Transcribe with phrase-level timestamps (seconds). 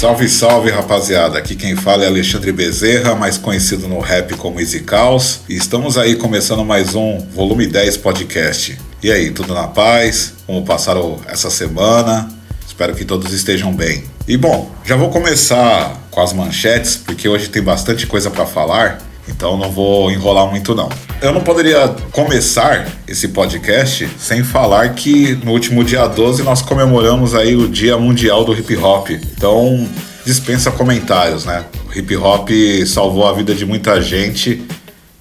[0.00, 1.36] Salve, salve, rapaziada.
[1.36, 5.40] Aqui quem fala é Alexandre Bezerra, mais conhecido no rap como Easy Caos.
[5.46, 8.78] E estamos aí começando mais um Volume 10 podcast.
[9.02, 10.32] E aí, tudo na paz?
[10.46, 12.30] Como passaram essa semana?
[12.66, 14.04] Espero que todos estejam bem.
[14.26, 19.09] E bom, já vou começar com as manchetes, porque hoje tem bastante coisa para falar.
[19.30, 20.88] Então não vou enrolar muito não.
[21.22, 27.34] Eu não poderia começar esse podcast sem falar que no último dia 12 nós comemoramos
[27.34, 29.10] aí o Dia Mundial do Hip Hop.
[29.10, 29.88] Então
[30.24, 31.64] dispensa comentários, né?
[31.88, 32.48] O hip hop
[32.86, 34.62] salvou a vida de muita gente.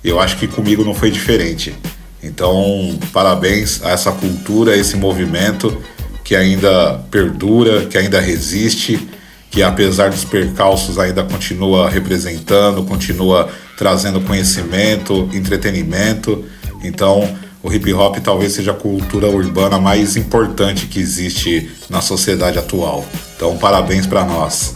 [0.03, 1.75] E eu acho que comigo não foi diferente.
[2.21, 5.81] Então, parabéns a essa cultura, a esse movimento
[6.23, 8.99] que ainda perdura, que ainda resiste,
[9.49, 16.45] que apesar dos percalços ainda continua representando, continua trazendo conhecimento, entretenimento.
[16.83, 17.27] Então,
[17.63, 23.05] o hip hop talvez seja a cultura urbana mais importante que existe na sociedade atual.
[23.35, 24.75] Então, parabéns para nós.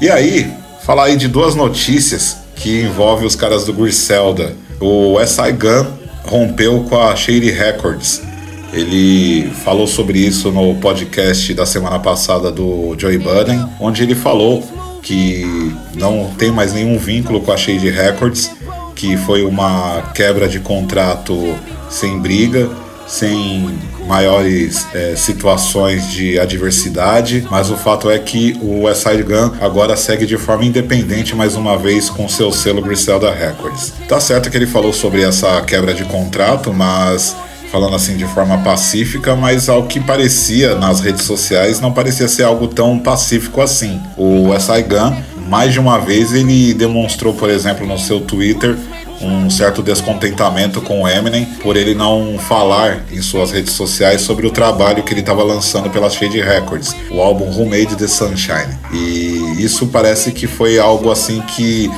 [0.00, 0.52] E aí,
[0.84, 4.56] falar aí de duas notícias que envolvem os caras do Griselda.
[4.80, 5.52] O S.I.
[5.52, 5.86] Gun
[6.24, 8.27] rompeu com a Shady Records.
[8.72, 14.62] Ele falou sobre isso no podcast da semana passada do Joey Budden, onde ele falou
[15.02, 18.50] que não tem mais nenhum vínculo com a Shade Records,
[18.94, 21.56] que foi uma quebra de contrato
[21.88, 22.68] sem briga,
[23.06, 29.52] sem maiores é, situações de adversidade, mas o fato é que o West Side Gun
[29.60, 33.94] agora segue de forma independente mais uma vez com seu selo Griselda Records.
[34.06, 37.34] Tá certo que ele falou sobre essa quebra de contrato, mas
[37.70, 42.44] falando assim de forma pacífica, mas ao que parecia nas redes sociais não parecia ser
[42.44, 44.00] algo tão pacífico assim.
[44.16, 44.82] O S.I.
[44.82, 45.14] Gun,
[45.48, 48.76] mais de uma vez, ele demonstrou, por exemplo, no seu Twitter
[49.20, 54.46] um certo descontentamento com o Eminem por ele não falar em suas redes sociais sobre
[54.46, 58.78] o trabalho que ele estava lançando pela Shade Records, o álbum Who Made the Sunshine.
[58.92, 61.90] E isso parece que foi algo assim que,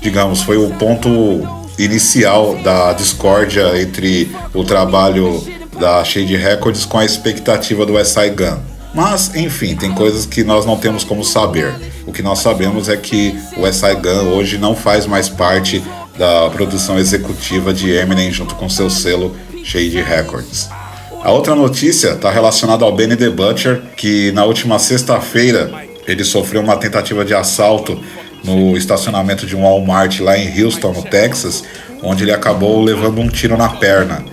[0.00, 1.10] digamos, foi o ponto
[1.78, 5.42] inicial da discórdia entre o trabalho
[5.78, 8.30] da Shade Records com a expectativa do S.I.
[8.30, 8.58] Gun.
[8.94, 11.74] Mas, enfim, tem coisas que nós não temos como saber.
[12.06, 13.94] O que nós sabemos é que o S.I.
[13.94, 15.82] Gun hoje não faz mais parte
[16.18, 19.34] da produção executiva de Eminem junto com seu selo
[19.64, 20.68] Shade Records.
[21.24, 25.70] A outra notícia está relacionada ao Benny the Butcher, que na última sexta-feira
[26.06, 27.98] ele sofreu uma tentativa de assalto
[28.44, 31.64] no estacionamento de um Walmart lá em Houston, no Texas,
[32.02, 34.24] onde ele acabou levando um tiro na perna.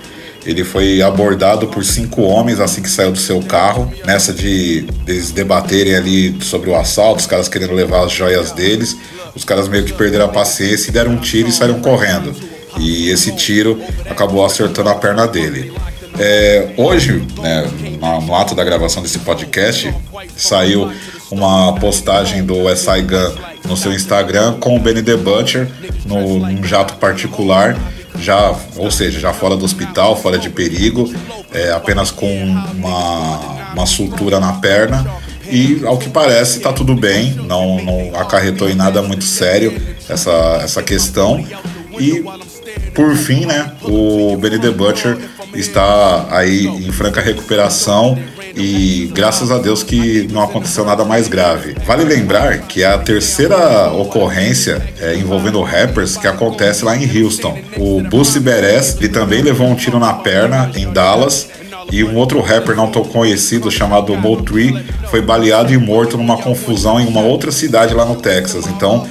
[0.46, 5.32] Ele foi abordado por cinco homens assim que saiu do seu carro, nessa de eles
[5.32, 8.98] debaterem ali sobre o assalto, os caras querendo levar as joias deles.
[9.36, 12.34] Os caras meio que perderam a paciência e deram um tiro e saíram correndo.
[12.80, 15.72] E esse tiro acabou acertando a perna dele.
[16.18, 17.70] É, hoje, né,
[18.00, 19.94] no ato da gravação desse podcast,
[20.36, 20.92] saiu
[21.32, 23.02] uma postagem do S.I.
[23.02, 23.36] Gun
[23.66, 25.70] no seu Instagram com o Benny the Butcher
[26.06, 27.78] no, num jato particular,
[28.18, 31.12] já, ou seja, já fora do hospital, fora de perigo,
[31.54, 32.28] é, apenas com
[32.74, 35.06] uma, uma sutura na perna.
[35.52, 39.76] E ao que parece está tudo bem, não, não acarretou em nada muito sério
[40.08, 41.44] essa, essa questão.
[42.00, 42.24] E
[42.94, 45.18] por fim, né, o Benny the Butcher
[45.54, 48.18] está aí em franca recuperação
[48.60, 51.76] e graças a Deus que não aconteceu nada mais grave.
[51.86, 57.58] Vale lembrar que é a terceira ocorrência é, envolvendo rappers que acontece lá em Houston.
[57.78, 61.48] O Bussy Beres ele também levou um tiro na perna em Dallas
[61.92, 67.00] e um outro rapper não tão conhecido chamado Motree foi baleado e morto numa confusão
[67.00, 68.68] em uma outra cidade lá no Texas.
[68.68, 69.08] Então,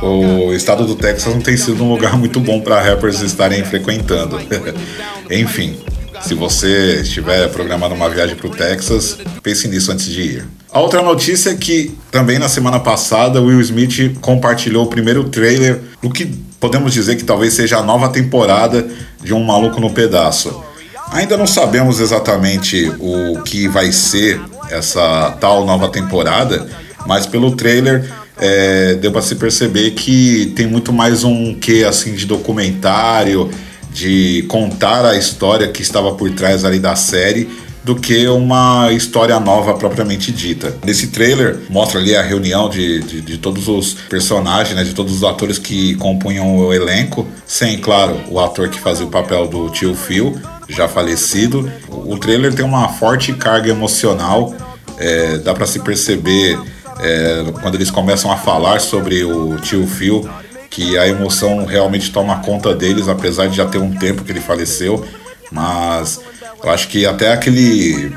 [0.00, 4.40] o estado do Texas não tem sido um lugar muito bom para rappers estarem frequentando.
[5.30, 5.76] Enfim,
[6.22, 10.48] se você estiver programando uma viagem para o Texas, pense nisso antes de ir.
[10.72, 15.80] A outra notícia é que também na semana passada Will Smith compartilhou o primeiro trailer
[16.02, 16.26] do que
[16.60, 18.86] podemos dizer que talvez seja a nova temporada
[19.22, 20.62] de Um Maluco no Pedaço.
[21.10, 24.40] Ainda não sabemos exatamente o que vai ser
[24.70, 26.68] essa tal nova temporada,
[27.06, 28.08] mas pelo trailer
[28.38, 33.50] é, deu para se perceber que tem muito mais um que assim de documentário
[33.92, 37.48] de contar a história que estava por trás ali da série
[37.82, 40.76] do que uma história nova propriamente dita.
[40.84, 45.14] Nesse trailer mostra ali a reunião de, de, de, todos os personagens, né, de todos
[45.14, 49.70] os atores que compunham o elenco, sem, claro, o ator que fazia o papel do
[49.70, 50.38] tio Phil,
[50.68, 51.70] já falecido.
[51.88, 54.54] O trailer tem uma forte carga emocional,
[54.98, 56.58] é, dá para se perceber
[56.98, 60.28] é, quando eles começam a falar sobre o tio Phil
[60.70, 64.40] que a emoção realmente toma conta deles, apesar de já ter um tempo que ele
[64.40, 65.04] faleceu.
[65.50, 66.20] Mas
[66.62, 68.16] eu acho que até aquele,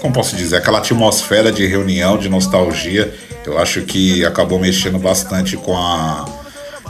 [0.00, 5.56] como posso dizer, aquela atmosfera de reunião, de nostalgia, Eu acho que acabou mexendo bastante
[5.56, 6.24] com a,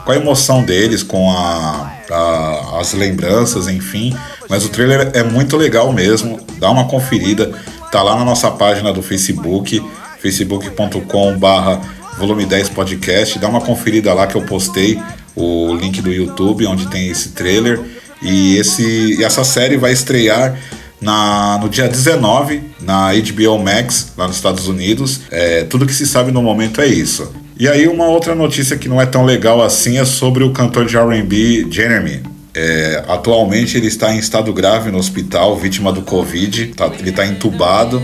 [0.04, 4.14] com a emoção deles, com a, a, as lembranças, enfim.
[4.50, 6.38] Mas o trailer é muito legal mesmo.
[6.58, 7.50] Dá uma conferida.
[7.90, 9.82] Tá lá na nossa página do Facebook,
[10.20, 11.80] facebook.com/barra
[12.18, 13.38] volume 10 podcast.
[13.38, 15.00] Dá uma conferida lá que eu postei
[15.34, 17.80] o link do YouTube onde tem esse trailer.
[18.20, 20.56] E esse, essa série vai estrear
[21.00, 25.22] na, no dia 19 na HBO Max, lá nos Estados Unidos.
[25.30, 27.32] É, tudo que se sabe no momento é isso.
[27.58, 30.86] E aí, uma outra notícia que não é tão legal assim é sobre o cantor
[30.86, 32.22] de RB Jeremy.
[32.54, 36.68] É, atualmente ele está em estado grave no hospital, vítima do Covid.
[36.74, 38.02] Tá, ele está entubado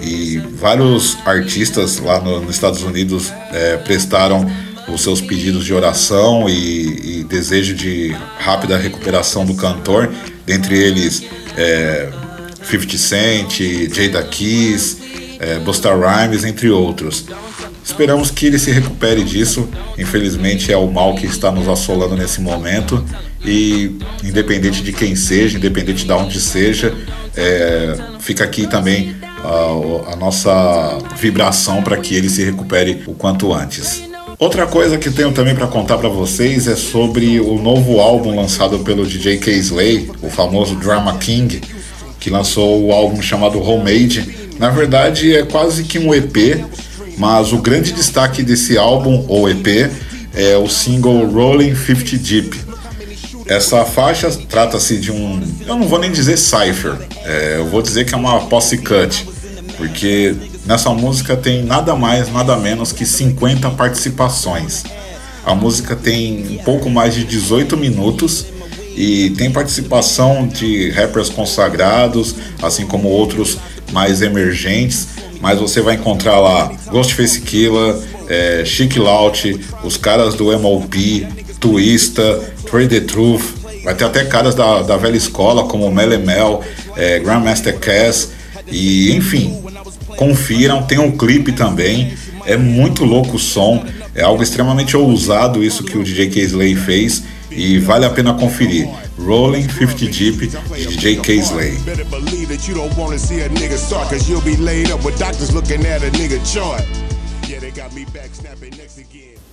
[0.00, 4.50] e vários artistas lá no, nos Estados Unidos é, prestaram
[4.88, 10.10] os seus pedidos de oração e, e, desejo de rápida recuperação do cantor,
[10.46, 11.24] dentre eles
[11.56, 12.08] é,
[12.62, 13.60] 50 Cent,
[13.92, 14.98] Jada Keys,
[15.38, 17.26] é, Busta Rhymes, entre outros.
[17.84, 19.68] Esperamos que ele se recupere disso.
[19.98, 23.02] Infelizmente é o mal que está nos assolando nesse momento
[23.44, 26.94] e independente de quem seja, independente de onde seja,
[27.36, 29.16] é, fica aqui também
[29.48, 34.02] a, a nossa vibração para que ele se recupere o quanto antes.
[34.38, 38.78] Outra coisa que tenho também para contar para vocês é sobre o novo álbum lançado
[38.80, 41.60] pelo DJ Slay, o famoso Drama King,
[42.20, 44.48] que lançou o álbum chamado Homemade.
[44.58, 46.64] Na verdade, é quase que um EP,
[47.16, 49.90] mas o grande destaque desse álbum, ou EP,
[50.34, 52.60] é o single Rolling 50 Deep.
[53.46, 55.42] Essa faixa trata-se de um.
[55.66, 59.26] Eu não vou nem dizer cipher, é, eu vou dizer que é uma posse cut,
[59.78, 60.34] porque
[60.66, 64.82] nessa música tem nada mais, nada menos que 50 participações.
[65.46, 68.46] A música tem um pouco mais de 18 minutos
[68.94, 73.56] e tem participação de rappers consagrados, assim como outros
[73.92, 75.08] mais emergentes.
[75.40, 81.26] Mas você vai encontrar lá Ghostface Killa, é, Chic Lout, os caras do MOP,
[81.60, 83.42] Twista, Trade the Truth.
[83.84, 86.64] Vai ter até caras da, da velha escola como Melemel,
[86.96, 88.32] é, Grandmaster Cass.
[88.66, 89.67] E enfim,
[90.18, 90.82] confiram.
[90.82, 92.12] Tem um clipe também.
[92.44, 93.84] É muito louco o som.
[94.14, 98.88] É algo extremamente ousado isso que o DJ K-Slay fez e vale a pena conferir.
[99.16, 101.78] Rolling 50 Jeep de DJ K-Slay.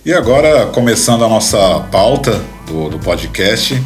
[0.04, 3.80] E agora, começando a nossa pauta do, do podcast,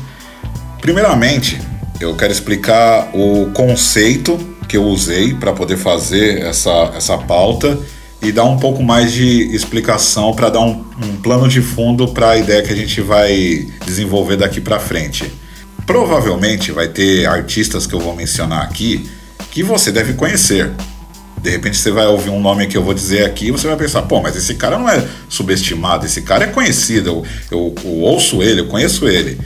[0.81, 1.61] primeiramente
[2.00, 7.76] eu quero explicar o conceito que eu usei para poder fazer essa, essa pauta
[8.22, 12.31] e dar um pouco mais de explicação para dar um, um, plano de fundo para
[12.31, 15.28] a ideia que a gente vai desenvolver daqui para frente.
[15.84, 19.11] Provavelmente vai ter artistas que eu vou mencionar aqui
[19.50, 20.70] que você deve conhecer.
[21.43, 23.76] De repente você vai ouvir um nome que eu vou dizer aqui e você vai
[23.76, 27.90] pensar, pô, mas esse cara não é subestimado, esse cara é conhecido, eu, eu, eu
[28.02, 29.37] ouço ele, eu conheço ele.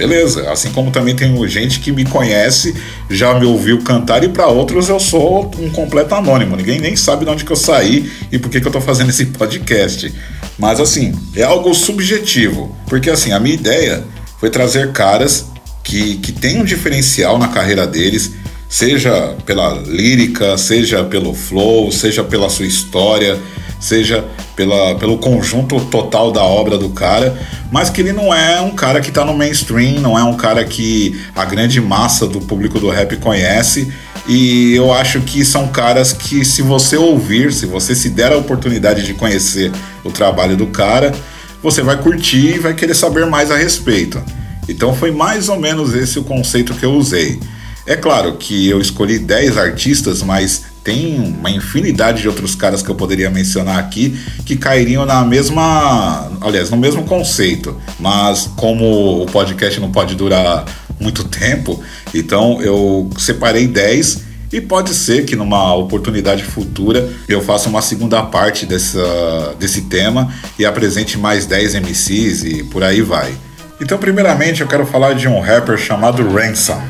[0.00, 2.74] Beleza, assim como também tem gente que me conhece,
[3.10, 6.56] já me ouviu cantar, e para outros eu sou um completo anônimo.
[6.56, 9.10] Ninguém nem sabe de onde que eu saí e por que, que eu tô fazendo
[9.10, 10.10] esse podcast.
[10.58, 14.02] Mas assim, é algo subjetivo, porque assim, a minha ideia
[14.38, 15.44] foi trazer caras
[15.84, 18.32] que, que têm um diferencial na carreira deles,
[18.70, 23.38] seja pela lírica, seja pelo flow, seja pela sua história,
[23.78, 24.24] seja
[24.60, 27.34] pela, pelo conjunto total da obra do cara,
[27.72, 30.62] mas que ele não é um cara que está no mainstream, não é um cara
[30.66, 33.90] que a grande massa do público do rap conhece.
[34.28, 38.36] E eu acho que são caras que, se você ouvir, se você se der a
[38.36, 39.72] oportunidade de conhecer
[40.04, 41.14] o trabalho do cara,
[41.62, 44.22] você vai curtir e vai querer saber mais a respeito.
[44.68, 47.40] Então foi mais ou menos esse o conceito que eu usei.
[47.86, 52.88] É claro que eu escolhi 10 artistas, mas tem uma infinidade de outros caras que
[52.90, 59.26] eu poderia mencionar aqui que cairiam na mesma, aliás, no mesmo conceito, mas como o
[59.26, 60.64] podcast não pode durar
[60.98, 61.82] muito tempo,
[62.14, 68.22] então eu separei 10 e pode ser que numa oportunidade futura eu faça uma segunda
[68.22, 73.32] parte dessa, desse tema e apresente mais 10 MCs e por aí vai.
[73.80, 76.82] Então, primeiramente, eu quero falar de um rapper chamado Ransom.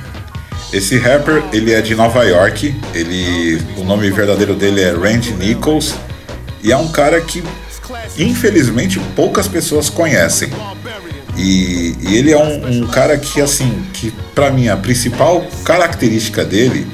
[0.72, 5.94] Esse rapper, ele é de Nova York, ele, o nome verdadeiro dele é Randy Nichols,
[6.62, 7.42] e é um cara que,
[8.16, 10.50] infelizmente, poucas pessoas conhecem.
[11.36, 16.44] E, e ele é um, um, cara que, assim, que para mim a principal característica
[16.44, 16.86] dele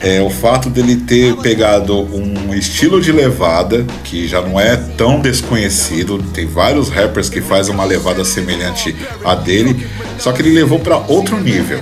[0.00, 5.20] é o fato dele ter pegado um estilo de levada que já não é tão
[5.20, 6.18] desconhecido.
[6.32, 9.86] Tem vários rappers que fazem uma levada semelhante a dele,
[10.18, 11.80] só que ele levou para outro nível.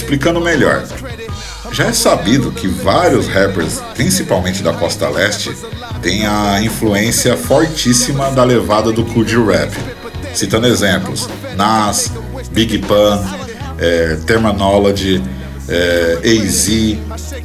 [0.00, 0.82] Explicando melhor.
[1.72, 5.54] Já é sabido que vários rappers, principalmente da costa leste,
[6.00, 9.76] têm a influência fortíssima da levada do cool rap.
[10.34, 12.10] Citando exemplos, Nas,
[12.50, 13.22] Big Pun,
[13.78, 15.22] é, Terminology,
[15.68, 16.96] é, AZ,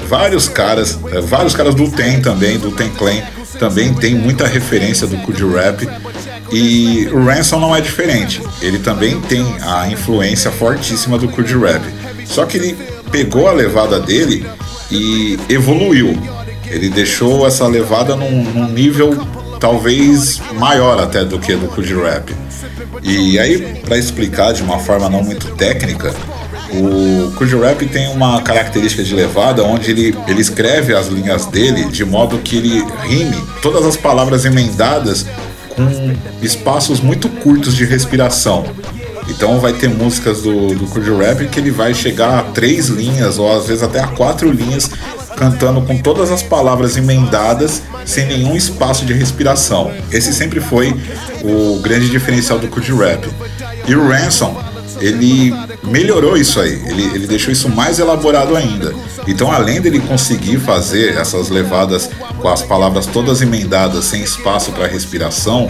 [0.08, 3.22] vários caras, é, vários caras do Ten também, do Ten Clan,
[3.60, 5.88] também tem muita referência do cool rap.
[6.52, 8.42] E o Ransom não é diferente.
[8.62, 11.84] Ele também tem a influência fortíssima do cool rap.
[12.26, 12.78] Só que ele
[13.12, 14.46] pegou a levada dele
[14.92, 16.18] e evoluiu.
[16.68, 19.16] Ele deixou essa levada num, num nível
[19.60, 22.36] talvez maior até do que do cool rap.
[23.02, 26.14] E aí, para explicar de uma forma não muito técnica,
[26.72, 31.86] o Cool Rap tem uma característica de levada onde ele, ele escreve as linhas dele
[31.86, 35.26] de modo que ele rime todas as palavras emendadas
[35.76, 38.66] com espaços muito curtos de respiração.
[39.28, 43.38] Então vai ter músicas do, do Cool Rap que ele vai chegar a três linhas
[43.38, 44.90] ou às vezes até a quatro linhas
[45.36, 49.92] cantando com todas as palavras emendadas sem nenhum espaço de respiração.
[50.12, 50.96] Esse sempre foi
[51.44, 53.28] o grande diferencial do Cool Rap.
[53.88, 54.56] E o Ransom
[55.00, 55.54] ele
[55.84, 58.94] melhorou isso aí, ele, ele deixou isso mais elaborado ainda.
[59.28, 64.88] Então, além dele conseguir fazer essas levadas com as palavras todas emendadas, sem espaço para
[64.88, 65.70] respiração,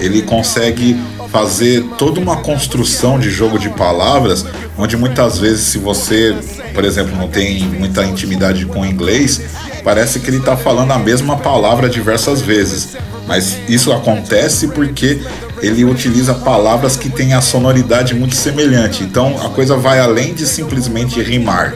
[0.00, 0.98] ele consegue
[1.32, 4.44] fazer toda uma construção de jogo de palavras,
[4.76, 6.36] onde muitas vezes, se você,
[6.74, 9.40] por exemplo, não tem muita intimidade com inglês,
[9.82, 12.96] parece que ele está falando a mesma palavra diversas vezes.
[13.26, 15.22] Mas isso acontece porque
[15.62, 19.02] ele utiliza palavras que têm a sonoridade muito semelhante.
[19.02, 21.74] Então a coisa vai além de simplesmente rimar.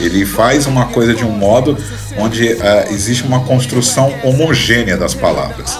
[0.00, 1.76] Ele faz uma coisa de um modo
[2.16, 2.58] onde uh,
[2.90, 5.78] existe uma construção homogênea das palavras.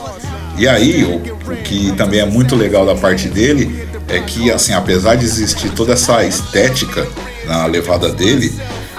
[0.58, 1.16] E aí, o,
[1.52, 5.70] o, que também é muito legal da parte dele é que, assim, apesar de existir
[5.70, 7.06] toda essa estética
[7.46, 8.52] na levada dele,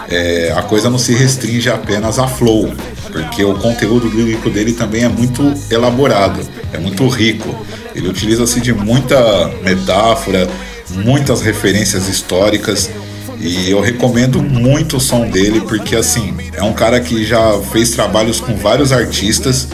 [0.09, 2.71] é, a coisa não se restringe apenas a flow,
[3.11, 6.39] porque o conteúdo lírico dele também é muito elaborado,
[6.73, 7.53] é muito rico.
[7.93, 10.47] Ele utiliza-se de muita metáfora,
[11.03, 12.89] muitas referências históricas
[13.39, 17.91] e eu recomendo muito o som dele porque assim é um cara que já fez
[17.91, 19.67] trabalhos com vários artistas.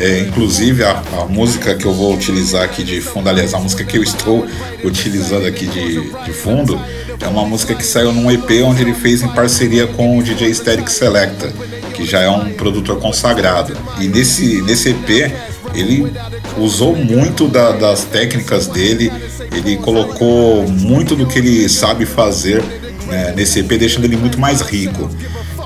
[0.00, 3.84] É, inclusive a, a, música que eu vou utilizar aqui de fundo, aliás, a música
[3.84, 4.46] que eu estou
[4.82, 6.80] utilizando aqui de, de fundo,
[7.20, 10.54] é uma música que saiu num EP onde ele fez em parceria com o DJ
[10.54, 11.52] Static Selecta,
[11.92, 13.76] que já é um produtor consagrado.
[14.00, 15.30] E nesse, nesse EP
[15.74, 16.10] ele
[16.56, 19.12] usou muito da, das técnicas dele,
[19.54, 22.62] ele colocou muito do que ele sabe fazer
[23.06, 25.10] né, nesse EP, deixando ele muito mais rico.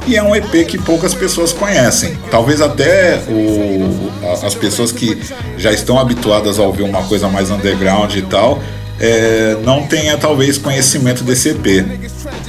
[0.06, 2.16] E é um EP que poucas pessoas conhecem.
[2.30, 4.10] Talvez até o,
[4.44, 5.18] as pessoas que
[5.56, 8.62] já estão habituadas a ouvir uma coisa mais underground e tal,
[9.00, 11.86] é, não tenha talvez conhecimento desse EP.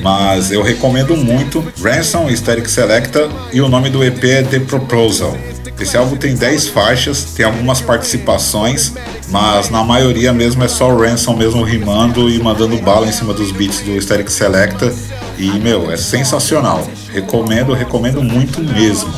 [0.01, 5.35] Mas eu recomendo muito Ransom Static Selecta e o nome do EP é The Proposal.
[5.79, 8.93] Esse álbum tem 10 faixas, tem algumas participações,
[9.29, 13.33] mas na maioria mesmo é só o Ransom mesmo rimando e mandando bala em cima
[13.33, 14.93] dos beats do Static Selecta.
[15.37, 16.87] E, meu, é sensacional.
[17.11, 19.13] Recomendo, recomendo muito mesmo.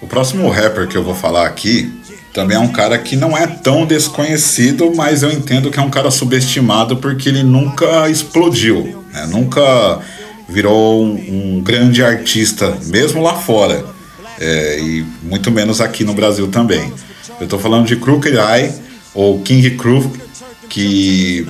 [0.00, 1.92] O próximo rapper que eu vou falar aqui
[2.32, 5.90] também é um cara que não é tão desconhecido, mas eu entendo que é um
[5.90, 9.26] cara subestimado porque ele nunca explodiu, né?
[9.26, 10.00] nunca
[10.48, 13.94] virou um, um grande artista, mesmo lá fora
[14.38, 16.92] é, e muito menos aqui no Brasil também.
[17.38, 18.72] Eu estou falando de Crooked Eye,
[19.14, 20.20] ou King Crook,
[20.68, 21.46] que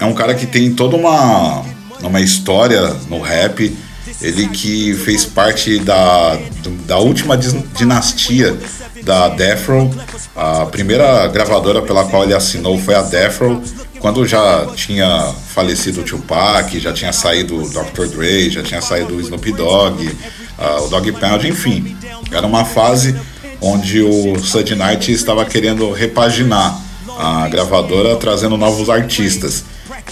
[0.00, 1.64] é um cara que tem toda uma,
[2.08, 3.76] uma história no rap.
[4.20, 6.38] Ele que fez parte da,
[6.86, 8.56] da última dinastia
[9.02, 9.94] da Death Row.
[10.36, 13.62] A primeira gravadora pela qual ele assinou foi a Death Row,
[14.04, 18.06] quando já tinha falecido o Tupac, já tinha saído o Dr.
[18.14, 21.96] Dre, já tinha saído o Snoop Dogg, uh, o Dog Pound, enfim.
[22.30, 23.18] Era uma fase
[23.62, 26.78] onde o Sud Knight estava querendo repaginar
[27.18, 29.64] a gravadora, trazendo novos artistas.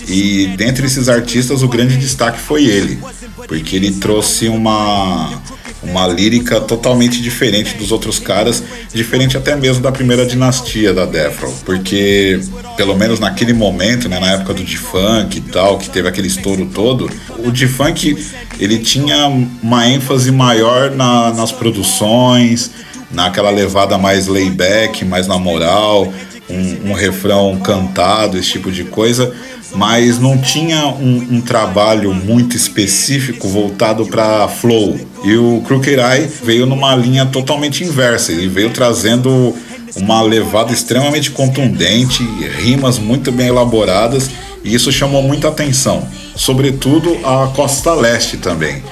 [0.08, 2.98] E dentre esses artistas, o grande destaque foi ele,
[3.46, 5.40] porque ele trouxe uma,
[5.82, 11.52] uma lírica totalmente diferente dos outros caras, diferente até mesmo da primeira dinastia da Defro,
[11.64, 12.40] porque
[12.76, 16.66] pelo menos naquele momento, né, na época do D-Funk e tal, que teve aquele estouro
[16.66, 18.16] todo, o D-Funk
[18.58, 19.26] ele tinha
[19.62, 22.70] uma ênfase maior na, nas produções,
[23.10, 26.12] naquela levada mais layback, mais na moral,
[26.48, 29.34] um, um refrão cantado, esse tipo de coisa,
[29.74, 34.98] mas não tinha um, um trabalho muito específico voltado para flow.
[35.24, 39.54] E o Crooked Eye veio numa linha totalmente inversa, ele veio trazendo
[39.96, 42.22] uma levada extremamente contundente,
[42.58, 44.30] rimas muito bem elaboradas,
[44.64, 48.82] e isso chamou muita atenção, sobretudo a costa leste também.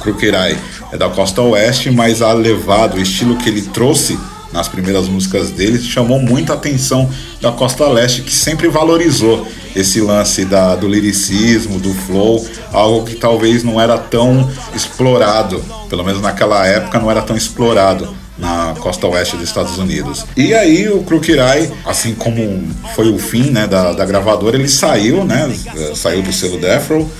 [0.00, 0.56] Krukerai
[0.92, 4.18] é da costa oeste, mas a levado, o estilo que ele trouxe
[4.52, 10.44] nas primeiras músicas dele chamou muita atenção da costa leste, que sempre valorizou esse lance
[10.46, 16.66] da, do liricismo, do flow, algo que talvez não era tão explorado, pelo menos naquela
[16.66, 20.24] época não era tão explorado na costa oeste dos Estados Unidos.
[20.36, 25.24] E aí o Krukirai, assim como foi o fim né, da, da gravadora, ele saiu,
[25.24, 25.54] né,
[25.94, 27.10] saiu do selo Death Row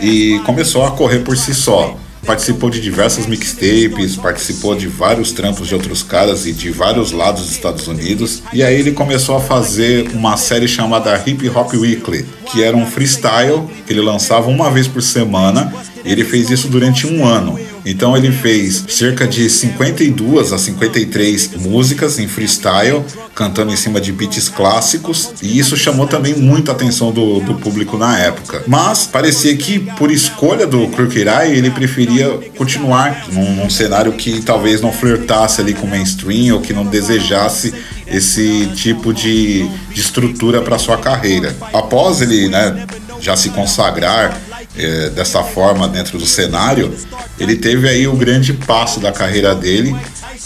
[0.00, 5.68] e começou a correr por si só participou de diversas mixtapes, participou de vários trampos
[5.68, 8.42] de outros caras e de vários lados dos Estados Unidos.
[8.52, 12.86] E aí ele começou a fazer uma série chamada Hip Hop Weekly, que era um
[12.86, 15.72] freestyle que ele lançava uma vez por semana.
[16.04, 17.58] E ele fez isso durante um ano.
[17.84, 24.12] Então ele fez cerca de 52 a 53 músicas em freestyle, cantando em cima de
[24.12, 28.62] beats clássicos, e isso chamou também muita atenção do, do público na época.
[28.66, 34.80] Mas parecia que, por escolha do Krukirai, ele preferia continuar num, num cenário que talvez
[34.80, 37.74] não flertasse ali com o mainstream ou que não desejasse
[38.06, 41.54] esse tipo de, de estrutura para sua carreira.
[41.72, 42.86] Após ele né,
[43.20, 44.38] já se consagrar
[44.76, 46.94] é, dessa forma dentro do cenário,
[47.38, 49.94] ele teve aí o grande passo da carreira dele,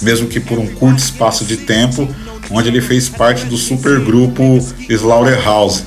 [0.02, 2.08] mesmo que por um curto espaço de tempo,
[2.50, 5.84] onde ele fez parte do supergrupo Slaughterhouse,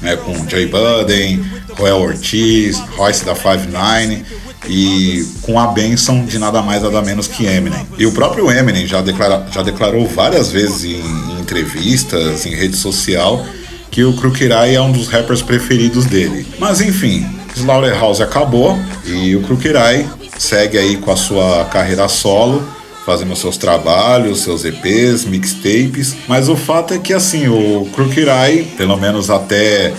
[0.00, 1.44] né, com Joey Budden,
[1.76, 4.24] Royal Ortiz, Royce da Five Nine
[4.68, 7.86] e com a benção de nada mais nada menos que Eminem.
[7.98, 12.76] E o próprio Eminem já, declara, já declarou várias vezes em, em entrevistas, em rede
[12.76, 13.44] social,
[13.90, 16.46] que o Krukirai é um dos rappers preferidos dele.
[16.58, 17.26] Mas enfim,
[17.56, 22.62] Slaughterhouse acabou e o Krukirai segue aí com a sua carreira solo,
[23.04, 26.16] fazendo seus trabalhos, seus EPs, mixtapes.
[26.26, 29.92] Mas o fato é que assim, o Krukirai, pelo menos até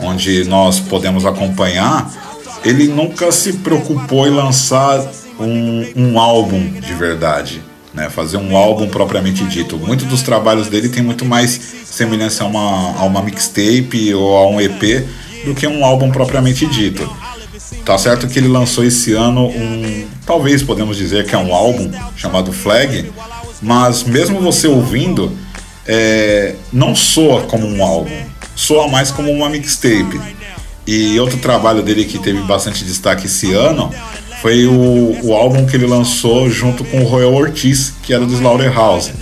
[0.00, 2.10] onde nós podemos acompanhar,
[2.64, 5.04] ele nunca se preocupou em lançar
[5.38, 7.62] um, um álbum de verdade.
[7.92, 9.78] Né, fazer um álbum propriamente dito.
[9.78, 14.48] Muitos dos trabalhos dele tem muito mais semelhança a uma, a uma mixtape ou a
[14.48, 15.06] um EP
[15.44, 17.08] do que um álbum propriamente dito.
[17.84, 21.90] Tá certo que ele lançou esse ano um, talvez podemos dizer que é um álbum
[22.16, 23.10] chamado Flag,
[23.60, 25.36] mas mesmo você ouvindo,
[25.86, 28.10] é, não soa como um álbum,
[28.56, 30.20] soa mais como uma mixtape.
[30.86, 33.90] E outro trabalho dele que teve bastante destaque esse ano
[34.42, 38.34] foi o, o álbum que ele lançou junto com o Royal Ortiz, que era do
[38.34, 39.12] Slaughterhouse.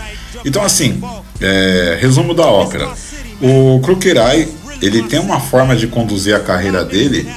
[0.45, 1.01] Então, assim,
[1.41, 2.89] é, resumo da ópera.
[3.41, 4.49] O Krukerai
[4.83, 7.31] ele tem uma forma de conduzir a carreira dele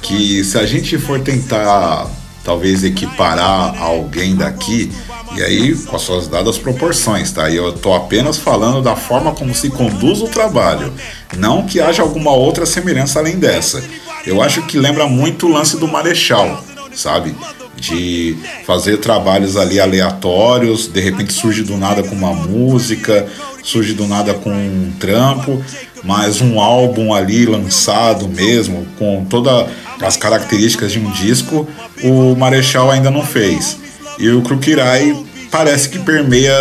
[0.00, 2.08] que se a gente for tentar
[2.44, 4.92] talvez equiparar alguém daqui,
[5.34, 7.48] e aí com as suas dadas proporções, tá?
[7.48, 10.92] E eu tô apenas falando da forma como se conduz o trabalho,
[11.36, 13.82] não que haja alguma outra semelhança além dessa.
[14.26, 16.62] Eu acho que lembra muito o lance do Marechal,
[16.94, 17.34] sabe?
[17.76, 23.26] De fazer trabalhos ali aleatórios, de repente surge do nada com uma música,
[23.62, 25.62] surge do nada com um trampo,
[26.04, 29.68] mas um álbum ali lançado mesmo, com todas
[30.02, 31.66] as características de um disco,
[32.02, 33.78] o Marechal ainda não fez.
[34.18, 35.16] E o Krukirai
[35.50, 36.54] parece que permeia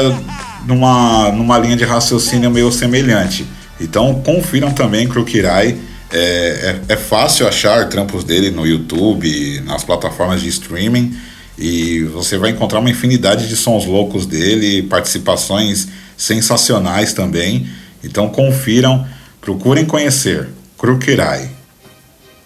[0.65, 3.45] numa, numa linha de raciocínio meio semelhante.
[3.79, 5.77] Então confiram também Krukirai.
[6.11, 11.17] É, é, é fácil achar trampos dele no YouTube, nas plataformas de streaming,
[11.57, 17.67] e você vai encontrar uma infinidade de sons loucos dele, participações sensacionais também.
[18.03, 19.05] Então confiram
[19.43, 21.49] Procurem conhecer Krukirai.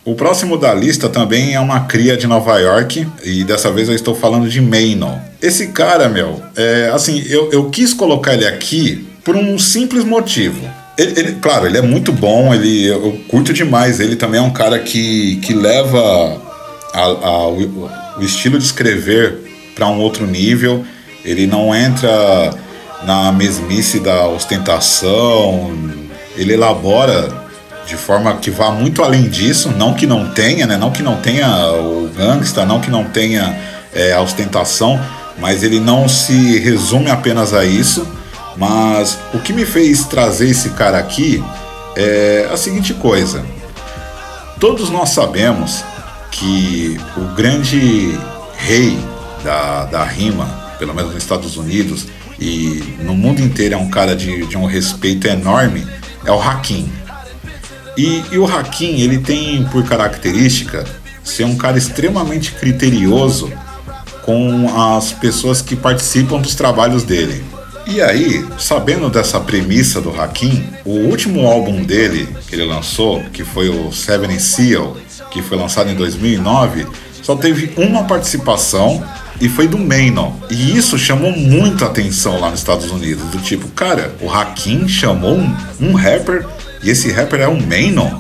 [0.04, 3.94] O próximo da lista também é uma cria de Nova York e dessa vez eu
[3.94, 5.22] estou falando de Maino.
[5.40, 10.60] Esse cara, meu, é, assim, eu, eu quis colocar ele aqui por um simples motivo.
[10.98, 14.00] Ele, ele, claro, ele é muito bom, ele, eu curto demais.
[14.00, 16.42] Ele também é um cara que, que leva
[16.94, 19.36] a, a, o, o estilo de escrever
[19.76, 20.84] para um outro nível.
[21.24, 22.10] Ele não entra
[23.04, 25.72] na mesmice da ostentação,
[26.38, 27.48] ele elabora
[27.88, 30.78] de forma que vá muito além disso, não que não tenha, né?
[30.78, 33.58] não que não tenha o gangsta, não que não tenha
[33.94, 35.00] é, a ostentação,
[35.40, 38.06] mas ele não se resume apenas a isso.
[38.58, 41.44] Mas o que me fez trazer esse cara aqui
[41.96, 43.46] é a seguinte coisa:
[44.60, 45.84] todos nós sabemos
[46.32, 48.18] que o grande
[48.58, 48.98] rei
[49.44, 50.46] da, da rima,
[50.78, 52.08] pelo menos nos Estados Unidos
[52.40, 55.88] e no mundo inteiro, é um cara de, de um respeito enorme
[56.28, 56.92] é o Hakim.
[57.98, 60.86] E, e o Hakim, ele tem por característica
[61.24, 63.52] ser um cara extremamente criterioso
[64.24, 67.44] com as pessoas que participam dos trabalhos dele.
[67.88, 73.46] E aí, sabendo dessa premissa do Hakim, o último álbum dele que ele lançou, que
[73.46, 74.98] foi o Seven Seal,
[75.32, 76.86] que foi lançado em 2009,
[77.24, 79.02] só teve uma participação
[79.40, 80.34] e foi do Maynard.
[80.50, 83.24] E isso chamou muita atenção lá nos Estados Unidos.
[83.30, 86.46] Do tipo, cara, o Hakim chamou um, um rapper
[86.84, 88.16] e esse rapper é um Maynard?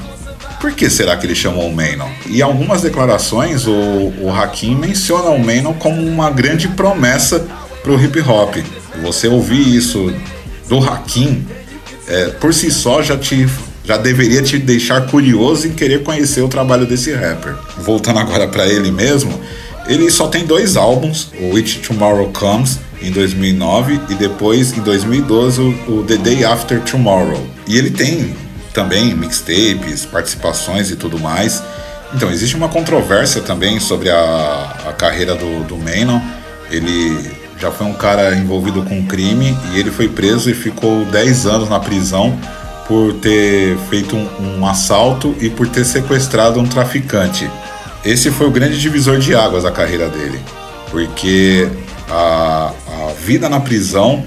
[0.60, 2.12] Por que será que ele chamou o Maynard?
[2.28, 7.46] E algumas declarações, o, o Hakim menciona o Maynard como uma grande promessa
[7.84, 8.56] para o hip hop.
[9.04, 10.12] Você ouvir isso
[10.68, 11.46] do Hakim,
[12.08, 13.48] é, por si só já te
[13.88, 17.56] já deveria te deixar curioso em querer conhecer o trabalho desse rapper.
[17.78, 19.40] Voltando agora para ele mesmo,
[19.88, 25.62] ele só tem dois álbuns, o Which Tomorrow Comes em 2009 e depois em 2012
[25.88, 27.46] o, The Day After Tomorrow.
[27.68, 28.36] E ele tem
[28.74, 31.64] também mixtapes, participações e tudo mais.
[32.14, 36.20] Então existe uma controvérsia também sobre a, a carreira do, do Manon.
[36.70, 37.18] Ele
[37.60, 41.70] já foi um cara envolvido com crime e ele foi preso e ficou 10 anos
[41.70, 42.38] na prisão
[42.88, 47.50] por ter feito um, um assalto e por ter sequestrado um traficante.
[48.08, 50.40] Esse foi o grande divisor de águas da carreira dele,
[50.90, 51.68] porque
[52.10, 54.26] a, a vida na prisão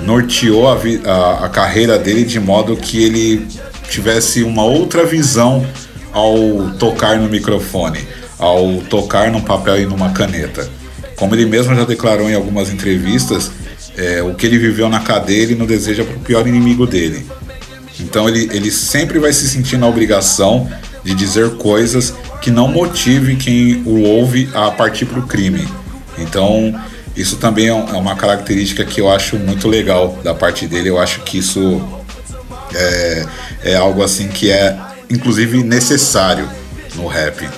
[0.00, 3.46] norteou a, a, a, carreira dele de modo que ele
[3.88, 5.64] tivesse uma outra visão
[6.12, 8.00] ao tocar no microfone,
[8.36, 10.68] ao tocar num papel e numa caneta.
[11.14, 13.48] Como ele mesmo já declarou em algumas entrevistas,
[13.96, 17.24] é, o que ele viveu na cadeia ele não deseja para o pior inimigo dele.
[18.00, 20.68] Então ele, ele sempre vai se sentir na obrigação
[21.04, 25.66] de dizer coisas que não motive quem o ouve a partir para o crime.
[26.18, 26.74] Então
[27.16, 30.88] isso também é, é uma característica que eu acho muito legal da parte dele.
[30.88, 31.82] Eu acho que isso
[32.74, 33.26] é,
[33.64, 34.78] é algo assim que é
[35.10, 36.48] inclusive necessário
[36.94, 37.48] no rap,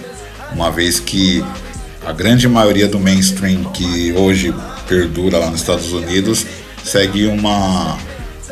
[0.53, 1.45] uma vez que
[2.05, 4.55] a grande maioria do mainstream que hoje
[4.89, 6.47] perdura lá nos Estados Unidos
[6.85, 7.99] segue uma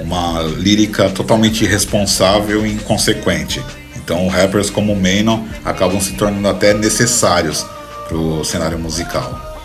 [0.00, 3.62] uma lírica totalmente irresponsável e inconsequente.
[4.10, 7.64] Então, rappers como Manon acabam se tornando até necessários
[8.08, 9.56] para o cenário musical.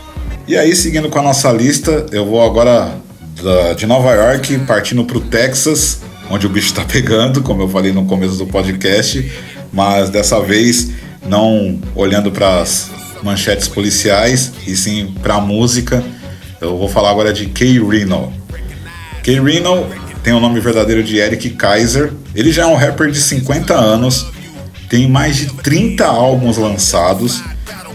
[0.47, 2.93] E aí, seguindo com a nossa lista, eu vou agora
[3.41, 7.67] da, de Nova York partindo para o Texas, onde o bicho está pegando, como eu
[7.67, 9.31] falei no começo do podcast,
[9.73, 10.91] mas dessa vez
[11.25, 12.91] não olhando para as
[13.23, 16.03] manchetes policiais e sim para a música.
[16.61, 18.31] Eu vou falar agora de Kay Reno.
[19.23, 19.87] Kay Reno
[20.21, 22.13] tem o nome verdadeiro de Eric Kaiser.
[22.35, 24.34] Ele já é um rapper de 50 anos,
[24.95, 27.43] tem mais de 30 álbuns lançados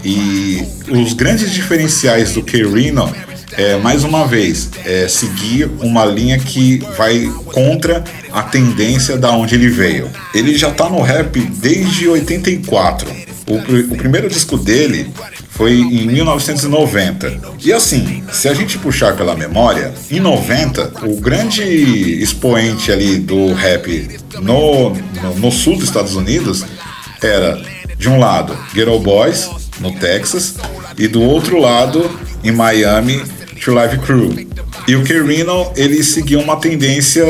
[0.05, 3.11] e os grandes diferenciais do K-Rino
[3.53, 9.55] é, mais uma vez, é seguir uma linha que vai contra a tendência da onde
[9.55, 10.11] ele veio.
[10.31, 13.09] Ele já tá no rap desde 84.
[13.47, 15.11] O, o primeiro disco dele
[15.49, 17.55] foi em 1990.
[17.63, 23.53] E assim, se a gente puxar pela memória, em 90, o grande expoente ali do
[23.53, 26.63] rap no, no, no sul dos Estados Unidos
[27.21, 27.61] era,
[27.97, 30.55] de um lado, Ghetto Boys, no Texas,
[30.97, 32.09] e do outro lado,
[32.43, 33.23] em Miami,
[33.63, 34.47] To Live Crew.
[34.87, 37.23] E o Kerino, ele seguiu uma tendência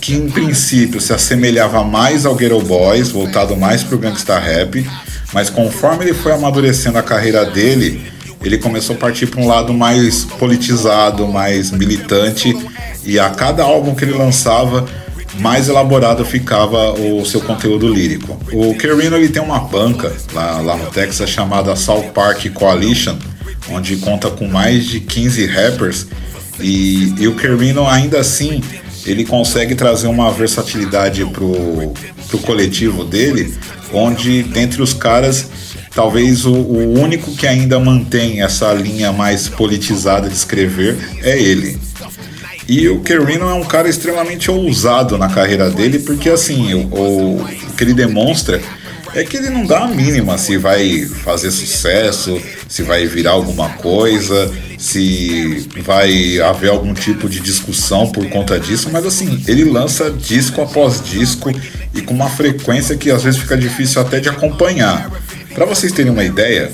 [0.00, 4.84] que em princípio se assemelhava mais ao Ghetto Boys, voltado mais para o gangsta rap,
[5.32, 9.72] mas conforme ele foi amadurecendo a carreira dele, ele começou a partir para um lado
[9.72, 12.54] mais politizado, mais militante,
[13.04, 14.86] e a cada álbum que ele lançava,
[15.38, 18.38] mais elaborado ficava o seu conteúdo lírico.
[18.52, 23.16] O Kerino ele tem uma banca lá, lá no Texas chamada South Park Coalition,
[23.70, 26.06] onde conta com mais de 15 rappers
[26.60, 28.62] e, e o Kerino ainda assim
[29.06, 31.92] ele consegue trazer uma versatilidade pro,
[32.28, 33.54] pro coletivo dele,
[33.92, 35.46] onde dentre os caras,
[35.94, 41.78] talvez o, o único que ainda mantém essa linha mais politizada de escrever é ele.
[42.66, 47.46] E o Kerino é um cara extremamente ousado na carreira dele, porque assim, o, o
[47.76, 48.60] que ele demonstra
[49.14, 53.68] é que ele não dá a mínima se vai fazer sucesso, se vai virar alguma
[53.74, 60.10] coisa, se vai haver algum tipo de discussão por conta disso, mas assim, ele lança
[60.10, 61.52] disco após disco
[61.94, 65.10] e com uma frequência que às vezes fica difícil até de acompanhar.
[65.54, 66.72] Para vocês terem uma ideia,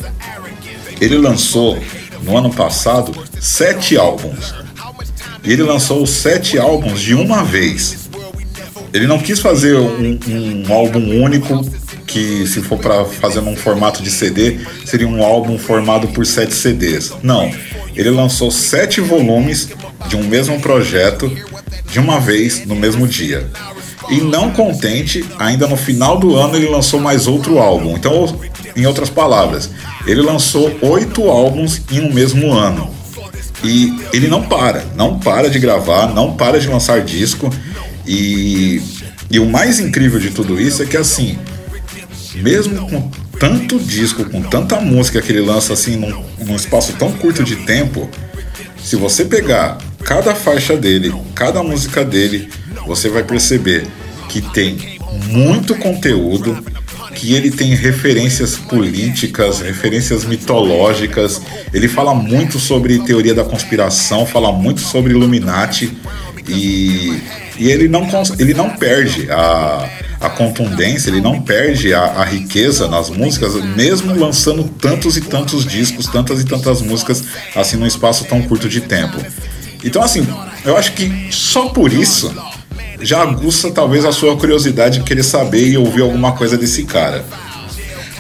[0.98, 1.78] ele lançou
[2.22, 4.54] no ano passado sete álbuns.
[5.42, 8.08] E ele lançou sete álbuns de uma vez.
[8.92, 11.64] Ele não quis fazer um, um álbum único
[12.06, 16.52] que se for para fazer num formato de CD, seria um álbum formado por sete
[16.54, 17.12] CDs.
[17.22, 17.50] Não,
[17.94, 19.68] ele lançou sete volumes
[20.08, 21.30] de um mesmo projeto
[21.90, 23.48] de uma vez no mesmo dia.
[24.08, 27.96] E não contente, ainda no final do ano ele lançou mais outro álbum.
[27.96, 28.36] Então,
[28.74, 29.70] em outras palavras,
[30.04, 32.90] ele lançou oito álbuns em um mesmo ano.
[33.62, 37.52] E ele não para, não para de gravar, não para de lançar disco.
[38.06, 38.82] E,
[39.30, 41.38] e o mais incrível de tudo isso é que assim,
[42.36, 47.12] mesmo com tanto disco, com tanta música que ele lança assim num, num espaço tão
[47.12, 48.08] curto de tempo,
[48.82, 52.48] se você pegar cada faixa dele, cada música dele,
[52.86, 53.86] você vai perceber
[54.28, 56.62] que tem muito conteúdo,
[57.20, 61.42] que ele tem referências políticas, referências mitológicas.
[61.70, 65.92] Ele fala muito sobre teoria da conspiração, fala muito sobre Illuminati
[66.48, 67.20] e,
[67.58, 69.86] e ele, não, ele não perde a,
[70.18, 75.66] a contundência, ele não perde a, a, riqueza nas músicas, mesmo lançando tantos e tantos
[75.66, 77.22] discos, tantas e tantas músicas
[77.54, 79.22] assim num espaço tão curto de tempo.
[79.84, 80.26] Então, assim,
[80.64, 82.34] eu acho que só por isso
[83.00, 87.24] já aguça talvez a sua curiosidade de querer saber e ouvir alguma coisa desse cara.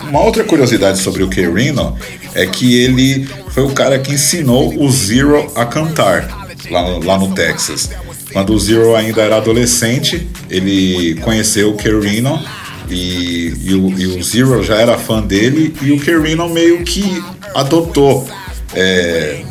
[0.02, 1.96] Uma outra curiosidade sobre o Kerino
[2.34, 7.18] é que ele foi o cara que ensinou o Zero a cantar lá no, lá
[7.18, 7.90] no Texas.
[8.32, 12.42] Quando o Zero ainda era adolescente, ele conheceu o Kerino
[12.88, 17.22] e, e, o, e o Zero já era fã dele e o Kerino meio que
[17.54, 18.28] adotou,
[18.74, 19.42] é,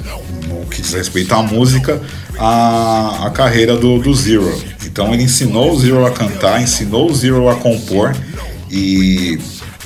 [0.48, 2.02] no que diz respeito à música,
[2.38, 4.54] a, a carreira do, do Zero.
[4.92, 8.16] Então ele ensinou o Zero a cantar, ensinou o Zero a compor
[8.70, 9.40] e,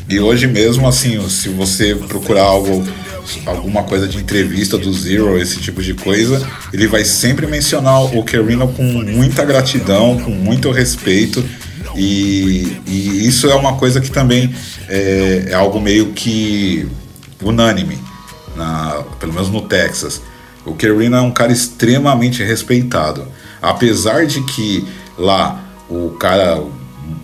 [0.10, 2.84] e hoje mesmo, assim, se você procurar algo
[3.46, 8.24] alguma coisa de entrevista do Zero, esse tipo de coisa, ele vai sempre mencionar o
[8.24, 11.44] Kerino com muita gratidão, com muito respeito.
[11.96, 14.54] E, e isso é uma coisa que também
[14.90, 16.88] é, é algo meio que
[17.42, 17.98] unânime,
[18.56, 20.22] na, pelo menos no Texas.
[20.66, 23.28] O Kerino é um cara extremamente respeitado.
[23.64, 24.86] Apesar de que
[25.18, 26.62] lá o cara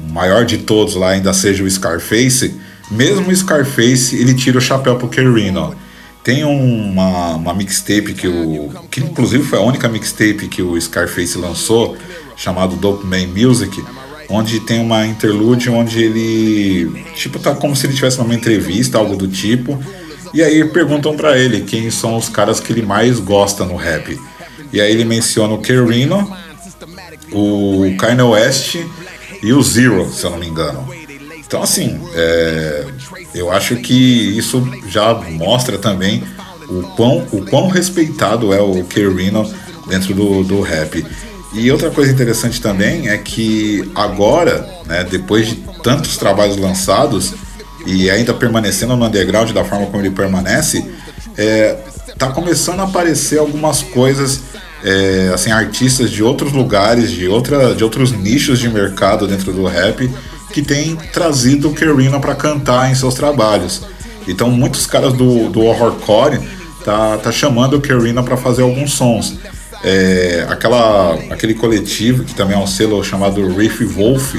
[0.10, 2.56] maior de todos lá ainda seja o Scarface,
[2.90, 5.76] mesmo o Scarface ele tira o chapéu pro Kerino.
[6.24, 8.70] Tem uma, uma mixtape que o.
[8.90, 11.98] que inclusive foi a única mixtape que o Scarface lançou,
[12.38, 13.84] chamado Dope Man Music,
[14.30, 17.04] onde tem uma interlude onde ele.
[17.16, 19.78] Tipo, tá como se ele estivesse numa entrevista, algo do tipo.
[20.34, 24.18] E aí perguntam para ele quem são os caras que ele mais gosta no rap.
[24.72, 26.32] E aí ele menciona o Kerino,
[27.32, 28.76] o Kanye West
[29.42, 30.88] e o Zero, se eu não me engano.
[31.46, 32.86] Então, assim, é,
[33.34, 36.24] eu acho que isso já mostra também
[36.70, 39.52] o quão, o quão respeitado é o Kerino
[39.88, 41.04] dentro do, do rap.
[41.54, 47.34] E outra coisa interessante também é que agora, né, depois de tantos trabalhos lançados
[47.86, 50.86] e ainda permanecendo no underground da forma como ele permanece,
[51.36, 51.76] é,
[52.18, 54.42] tá começando a aparecer algumas coisas,
[54.84, 59.66] é, assim, artistas de outros lugares, de, outra, de outros nichos de mercado dentro do
[59.66, 60.10] rap
[60.52, 63.84] que tem trazido o Kerina para cantar em seus trabalhos.
[64.28, 66.40] Então muitos caras do, do horrorcore
[66.84, 69.38] tá, tá chamando o Kerina para fazer alguns sons.
[69.84, 74.36] É, aquela, aquele coletivo que também é um selo chamado Riff Wolf,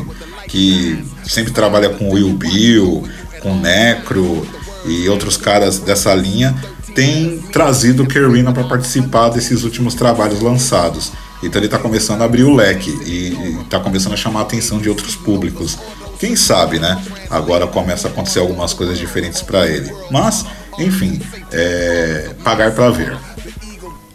[0.49, 3.05] que sempre trabalha com Will Bill,
[3.41, 4.47] com Necro
[4.85, 6.55] e outros caras dessa linha,
[6.95, 11.13] tem trazido o Kerina para participar desses últimos trabalhos lançados.
[11.43, 14.79] Então ele está começando a abrir o leque e está começando a chamar a atenção
[14.79, 15.79] de outros públicos.
[16.19, 17.03] Quem sabe, né?
[17.31, 19.91] Agora começa a acontecer algumas coisas diferentes para ele.
[20.11, 20.45] Mas,
[20.79, 23.17] enfim, é pagar para ver.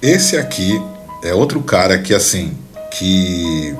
[0.01, 0.79] Esse aqui
[1.23, 2.55] é outro cara que assim,
[2.91, 3.75] que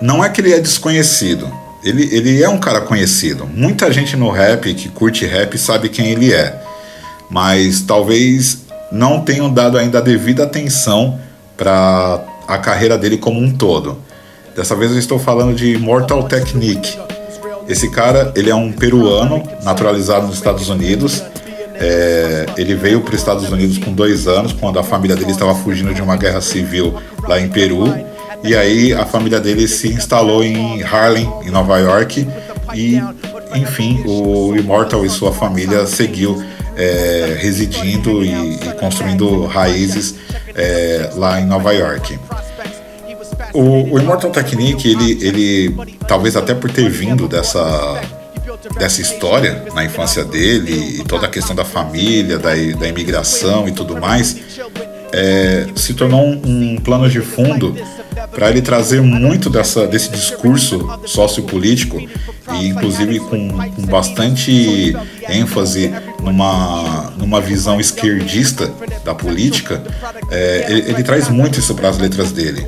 [0.00, 1.50] não é que ele é desconhecido.
[1.82, 3.46] Ele, ele é um cara conhecido.
[3.46, 6.62] Muita gente no rap que curte rap sabe quem ele é.
[7.34, 8.58] Mas talvez
[8.92, 11.18] não tenham dado ainda a devida atenção
[11.56, 13.98] para a carreira dele como um todo.
[14.54, 16.96] Dessa vez eu estou falando de Mortal Technique.
[17.68, 21.24] Esse cara, ele é um peruano naturalizado nos Estados Unidos.
[21.74, 25.56] É, ele veio para os Estados Unidos com dois anos, quando a família dele estava
[25.56, 26.94] fugindo de uma guerra civil
[27.26, 27.92] lá em Peru.
[28.44, 32.28] E aí a família dele se instalou em Harlem, em Nova York.
[32.76, 33.02] E,
[33.56, 36.40] enfim, o Immortal e sua família seguiu
[36.76, 40.14] é, residindo e, e, construindo raízes
[40.54, 42.18] é, lá em Nova York.
[43.52, 45.74] O, o Immortal Technique, ele, ele,
[46.08, 48.00] talvez até por ter vindo dessa,
[48.78, 53.72] dessa história na infância dele e toda a questão da família, da, da imigração e
[53.72, 54.36] tudo mais,
[55.12, 57.76] é, se tornou um, um plano de fundo
[58.34, 61.98] para ele trazer muito dessa, desse discurso sociopolítico
[62.60, 64.94] e inclusive com, com bastante
[65.28, 68.70] ênfase numa, numa visão esquerdista
[69.04, 69.82] da política,
[70.30, 72.66] é, ele, ele, traz muito isso para as letras dele.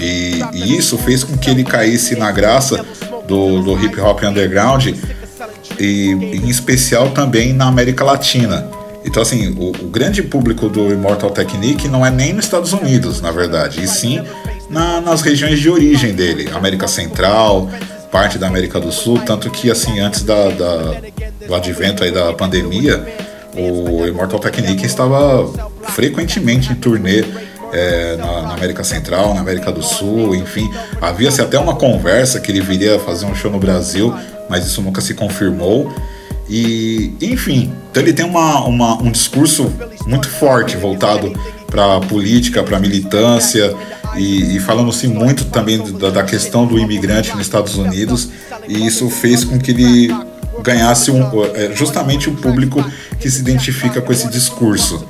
[0.00, 2.84] E, e, isso fez com que ele caísse na graça
[3.26, 4.88] do, do hip hop underground
[5.78, 8.68] e em especial também na América Latina.
[9.04, 13.20] Então, assim, o, o, grande público do Immortal Technique não é nem nos Estados Unidos,
[13.20, 14.22] na verdade, e sim
[14.68, 17.70] na, nas regiões de origem dele, América Central,
[18.10, 21.00] parte da América do Sul, tanto que assim antes da, da
[21.46, 23.06] do advento aí da pandemia,
[23.56, 25.50] o Immortal Technique estava
[25.82, 27.24] frequentemente em turnê
[27.72, 30.70] é, na, na, América Central, na América do Sul, enfim.
[31.00, 34.14] Havia-se até uma conversa que ele viria fazer um show no Brasil,
[34.48, 35.92] mas isso nunca se confirmou.
[36.48, 39.72] E, enfim, então ele tem uma, uma um discurso
[40.06, 41.32] muito forte voltado
[41.66, 43.74] para política, para militância
[44.16, 48.28] e, e falando-se muito também da, da, questão do imigrante nos Estados Unidos
[48.66, 50.14] e isso fez com que ele
[50.62, 51.22] ganhasse um,
[51.54, 52.84] é, justamente o público
[53.20, 55.06] que se identifica com esse discurso.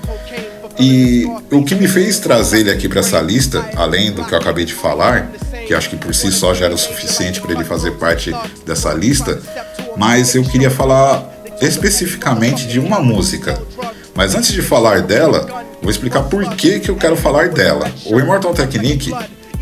[0.78, 4.38] E o que me fez trazer ele aqui para essa lista, além do que eu
[4.38, 5.28] acabei de falar,
[5.66, 8.32] que acho que por si só já era o suficiente para ele fazer parte
[8.64, 9.40] dessa lista,
[9.96, 11.28] mas eu queria falar
[11.60, 13.60] especificamente de uma música.
[14.18, 15.46] Mas antes de falar dela,
[15.80, 17.88] vou explicar por que, que eu quero falar dela.
[18.06, 19.14] O Immortal Technique,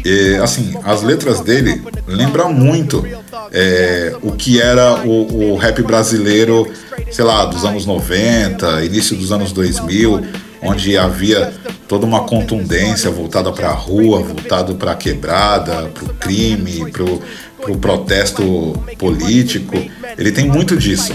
[0.03, 3.07] é, assim, as letras dele lembram muito
[3.53, 6.73] é, o que era o, o rap brasileiro,
[7.11, 10.25] sei lá, dos anos 90, início dos anos 2000
[10.63, 11.53] onde havia
[11.87, 17.05] toda uma contundência voltada para a rua, voltado para a quebrada, para o crime, para
[17.05, 17.23] o
[17.61, 19.75] pro protesto político.
[20.17, 21.13] Ele tem muito disso.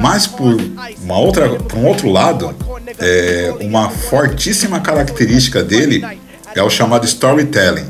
[0.00, 0.56] Mas por
[1.02, 2.54] uma outra, por um outro lado,
[2.98, 6.04] é, uma fortíssima característica dele
[6.54, 7.86] é o chamado storytelling,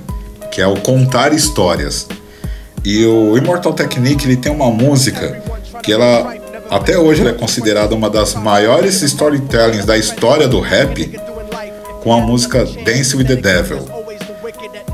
[0.50, 2.08] que é o contar histórias.
[2.84, 5.42] E o Immortal Technique ele tem uma música
[5.82, 6.34] que ela
[6.70, 11.18] até hoje ela é considerada uma das maiores storytellings da história do rap,
[12.00, 13.99] com a música Dance with the Devil.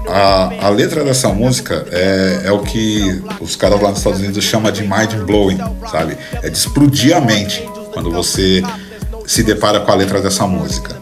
[0.08, 4.44] A, a letra dessa música é, é o que os caras lá nos Estados Unidos
[4.44, 5.58] chamam de mind blowing,
[5.90, 6.16] sabe?
[6.42, 8.62] É de explodir a mente quando você
[9.26, 10.96] se depara com a letra dessa música.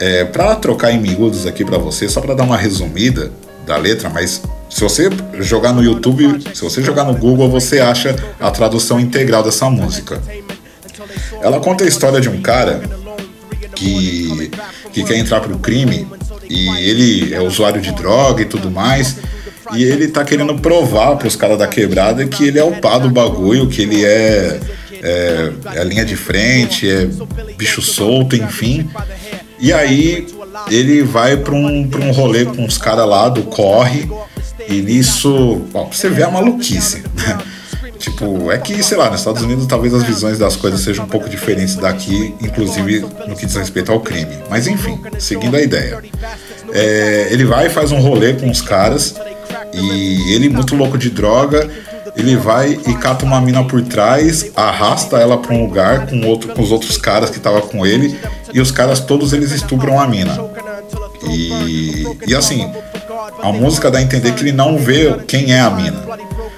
[0.00, 3.30] É, para trocar em miúdos aqui para você, só para dar uma resumida
[3.64, 8.16] da letra, mas se você jogar no YouTube, se você jogar no Google, você acha
[8.40, 10.20] a tradução integral dessa música.
[11.40, 12.82] Ela conta a história de um cara
[13.74, 14.50] que,
[14.92, 16.06] que quer entrar pro crime
[16.52, 19.16] e ele é usuário de droga e tudo mais.
[19.74, 23.08] E ele tá querendo provar pros caras da quebrada que ele é o pá do
[23.10, 24.60] bagulho, que ele é,
[25.02, 27.08] é, é a linha de frente, é
[27.56, 28.88] bicho solto, enfim.
[29.58, 30.26] E aí
[30.70, 34.08] ele vai pra um, pra um rolê com os caras lá do corre
[34.68, 37.02] e nisso, ó, você vê a maluquice.
[37.14, 37.38] Né?
[38.02, 41.08] tipo, é que, sei lá, nos Estados Unidos talvez as visões das coisas sejam um
[41.08, 44.38] pouco diferentes daqui, inclusive no que diz respeito ao crime.
[44.50, 46.02] Mas enfim, seguindo a ideia.
[46.72, 49.14] É, ele vai e faz um rolê com os caras
[49.72, 51.68] e ele, muito louco de droga,
[52.16, 56.52] ele vai e cata uma mina por trás, arrasta ela para um lugar com, outro,
[56.52, 58.18] com os outros caras que estavam com ele
[58.52, 60.38] e os caras todos eles estupram a mina.
[61.30, 62.70] E, e assim,
[63.40, 66.02] a música dá a entender que ele não vê quem é a mina.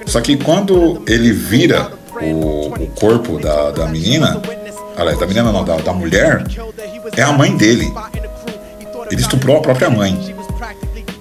[0.06, 1.90] Só que quando ele vira
[2.20, 4.40] o, o corpo da, da menina,
[4.96, 6.44] aliás, da menina não, da, da mulher,
[7.16, 7.92] é a mãe dele.
[9.10, 10.34] Ele estuprou a própria mãe.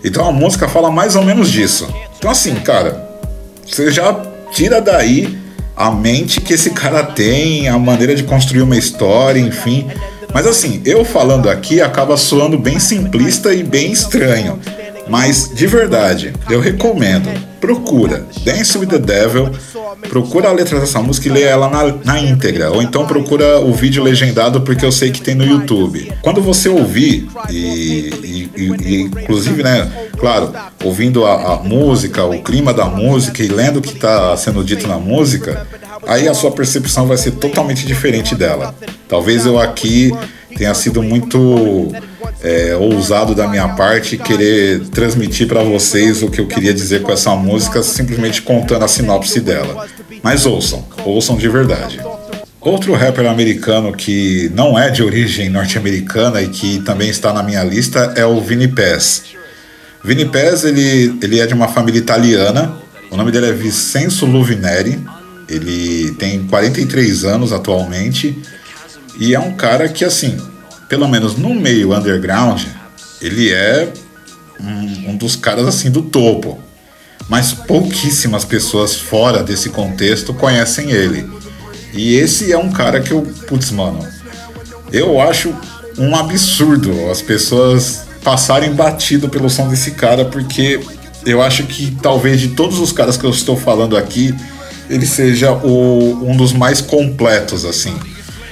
[0.03, 1.87] Então a música fala mais ou menos disso.
[2.17, 3.09] Então assim, cara,
[3.65, 4.13] você já
[4.51, 5.37] tira daí
[5.75, 9.87] a mente que esse cara tem, a maneira de construir uma história, enfim.
[10.33, 14.59] Mas assim, eu falando aqui acaba soando bem simplista e bem estranho.
[15.07, 17.29] Mas de verdade, eu recomendo.
[17.63, 19.49] Procura Dance with the Devil,
[20.09, 22.69] procura a letra dessa música e lê ela na, na íntegra.
[22.69, 26.11] Ou então procura o vídeo legendado porque eu sei que tem no YouTube.
[26.21, 30.51] Quando você ouvir, e, e, e inclusive, né, claro,
[30.83, 34.85] ouvindo a, a, música, o clima da música e lendo o que está sendo dito
[34.85, 35.65] na música,
[36.05, 38.75] aí a sua percepção vai ser totalmente diferente dela.
[39.07, 40.11] Talvez eu aqui
[40.57, 41.93] tenha sido muito
[42.43, 47.11] é, ousado da minha parte querer transmitir para vocês o que eu queria dizer com
[47.11, 49.87] essa música, simplesmente contando a sinopse dela.
[50.21, 52.01] Mas ouçam, ouçam de verdade.
[52.59, 57.63] Outro rapper americano que não é de origem norte-americana e que também está na minha
[57.63, 59.23] lista é o Vini Pass.
[60.03, 62.73] Vini Pass ele, ele é de uma família italiana,
[63.09, 64.99] o nome dele é Vincenzo Luvineri,
[65.47, 68.37] ele tem 43 anos atualmente
[69.19, 70.37] e é um cara que assim
[70.93, 72.61] pelo menos no meio underground,
[73.19, 73.91] ele é
[74.61, 76.59] um, um dos caras assim do topo.
[77.27, 81.27] Mas pouquíssimas pessoas fora desse contexto conhecem ele.
[81.93, 84.07] E esse é um cara que eu, putz, mano,
[84.91, 85.51] eu acho
[85.97, 90.79] um absurdo as pessoas passarem batido pelo som desse cara, porque
[91.25, 94.31] eu acho que talvez de todos os caras que eu estou falando aqui,
[94.87, 97.95] ele seja o, um dos mais completos, assim.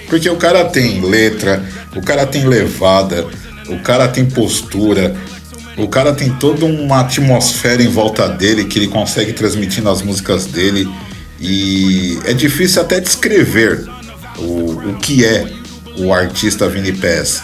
[0.10, 1.64] Porque o cara tem letra,
[1.96, 3.28] o cara tem levada,
[3.68, 5.16] o cara tem postura,
[5.78, 10.46] O cara tem toda uma atmosfera em volta dele que ele consegue transmitir nas músicas
[10.46, 10.88] dele
[11.40, 13.86] e é difícil até descrever
[14.38, 15.48] o, o que é
[15.98, 17.42] o artista Vini Pass.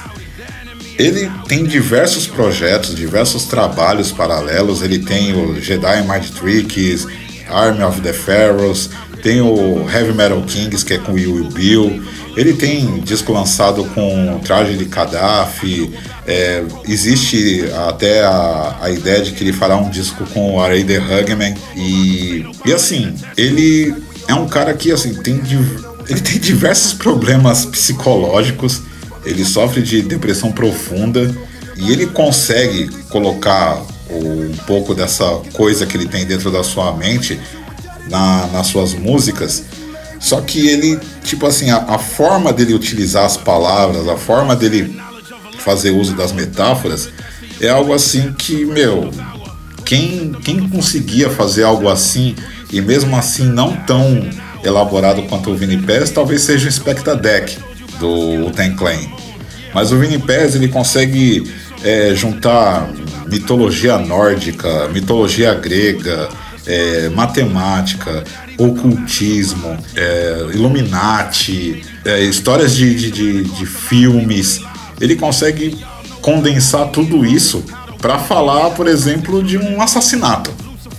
[1.00, 4.82] Ele tem diversos projetos, diversos trabalhos paralelos.
[4.82, 7.08] Ele tem o Jedi Mind Tricks,
[7.50, 8.90] Army of the Pharaohs,
[9.22, 12.04] tem o Heavy Metal Kings, que é com Will Bill.
[12.36, 15.92] Ele tem disco lançado com Traje de Gaddafi.
[16.26, 20.84] É, existe até a, a ideia de que ele fará um disco com o Aray
[20.84, 21.56] the Hugman.
[21.76, 23.96] E, e assim, ele
[24.28, 25.42] é um cara que assim, tem,
[26.08, 28.82] ele tem diversos problemas psicológicos
[29.28, 31.36] ele sofre de depressão profunda
[31.76, 33.80] e ele consegue colocar
[34.10, 37.40] um pouco dessa coisa que ele tem dentro da sua mente
[38.10, 39.64] na, nas suas músicas.
[40.20, 45.00] Só que ele, tipo assim, a, a forma dele utilizar as palavras, a forma dele
[45.60, 47.10] fazer uso das metáforas,
[47.60, 49.12] é algo assim que, meu,
[49.86, 52.36] quem, quem conseguia fazer algo assim
[52.72, 54.30] e mesmo assim não tão
[54.64, 57.58] elaborado quanto o Vini Pérez, talvez seja o Specta Deck
[58.00, 59.00] do Ten Clan.
[59.74, 61.52] Mas o Vini Pérez ele consegue
[61.84, 62.90] é, juntar
[63.32, 66.30] mitologia nórdica, mitologia grega,
[66.66, 68.24] é, matemática,
[68.58, 74.62] ocultismo, é, Illuminati, é, histórias de, de, de, de filmes.
[75.00, 75.78] Ele consegue
[76.22, 77.64] condensar tudo isso
[78.02, 80.52] para falar, por exemplo, de um assassinato.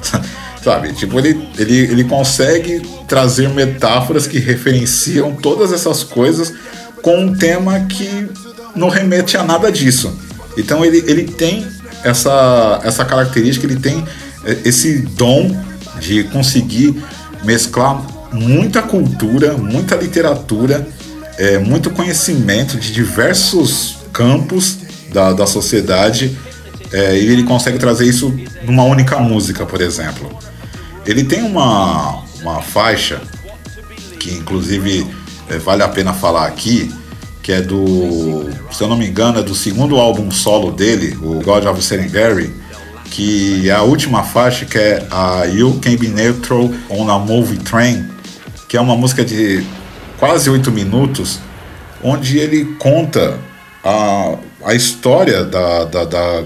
[0.63, 0.93] Sabe?
[0.93, 6.53] Tipo, ele, ele, ele consegue trazer metáforas que referenciam todas essas coisas
[7.01, 8.29] com um tema que
[8.75, 10.19] não remete a nada disso.
[10.57, 11.67] Então ele, ele tem
[12.05, 14.05] essa, essa característica, ele tem
[14.45, 15.57] é, esse dom
[16.01, 17.03] de conseguir
[17.45, 20.87] mesclar muita cultura, muita literatura,
[21.37, 24.79] é, muito conhecimento de diversos campos
[25.13, 26.37] da, da sociedade
[26.93, 28.35] é, e ele consegue trazer isso
[28.65, 30.37] numa única música, por exemplo.
[31.07, 33.21] Ele tem uma, uma faixa
[34.19, 35.07] que, inclusive,
[35.49, 36.93] é, vale a pena falar aqui,
[37.49, 41.41] que é do, se eu não me engano, é do segundo álbum solo dele, o
[41.41, 42.55] God of Serenberry,
[43.07, 47.57] que é a última faixa, que é a You Can Be Neutral on a Movie
[47.57, 48.07] Train,
[48.69, 49.65] que é uma música de
[50.19, 51.41] quase oito minutos,
[52.03, 53.39] onde ele conta
[53.83, 54.37] a,
[54.67, 56.45] a história da, da, da,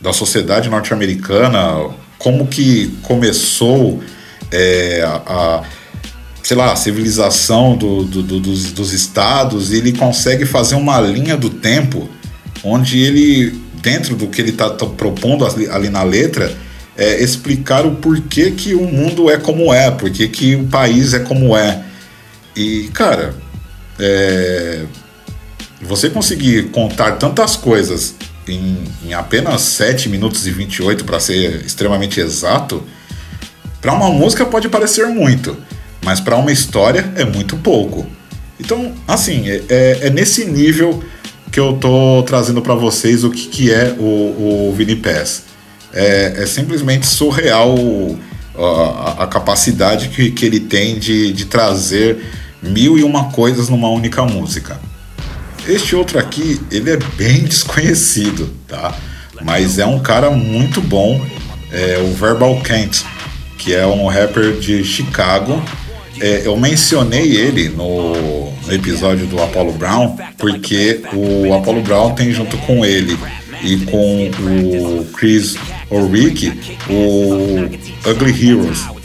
[0.00, 4.02] da sociedade norte-americana, como que começou
[4.50, 5.62] é, a, a
[6.46, 11.50] sei lá, civilização do, do, do, dos, dos estados, ele consegue fazer uma linha do
[11.50, 12.08] tempo
[12.62, 16.56] onde ele, dentro do que ele está tá propondo ali, ali, na letra,
[16.96, 21.18] é explicar o porquê que o mundo é como é, porquê que o país é
[21.18, 21.82] como é.
[22.54, 23.34] E, cara,
[23.98, 24.84] é,
[25.82, 28.14] você conseguir contar tantas coisas
[28.46, 32.84] em, em apenas 7 minutos e 28, para ser extremamente exato,
[33.80, 35.56] para uma música pode parecer muito
[36.06, 38.06] mas para uma história é muito pouco.
[38.60, 41.02] Então, assim, é, é, é nesse nível
[41.50, 45.42] que eu tô trazendo para vocês o que, que é o, o Vini Pass.
[45.92, 47.74] É, é simplesmente surreal
[48.56, 52.18] a, a, capacidade que, que ele tem de, de trazer
[52.62, 54.78] mil e uma coisas numa única música.
[55.66, 58.94] Este outro aqui, ele é bem desconhecido, tá?
[59.42, 61.20] Mas é um cara muito bom,
[61.72, 63.02] é o Verbal Kent,
[63.58, 65.60] que é um rapper de Chicago
[66.20, 72.32] é, eu mencionei ele no, no, episódio do Apollo Brown, porque o Apollo Brown tem
[72.32, 73.16] junto com ele
[73.62, 75.56] e com o Chris
[75.90, 76.52] Ulrich
[76.88, 78.95] o Ugly Heroes.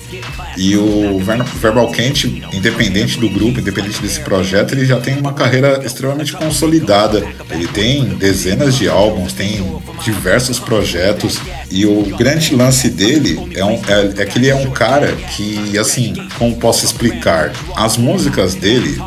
[0.57, 1.19] E o
[1.59, 7.25] Verbal Kent, independente do grupo, independente desse projeto, ele já tem uma carreira extremamente consolidada.
[7.49, 9.65] Ele tem dezenas de álbuns, tem
[10.03, 11.39] diversos projetos.
[11.69, 15.77] E o grande lance dele é, um, é, é que ele é um cara que,
[15.77, 17.51] assim, como posso explicar?
[17.75, 19.01] As músicas dele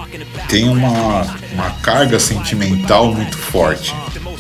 [0.48, 1.22] têm uma,
[1.52, 3.94] uma carga sentimental muito forte.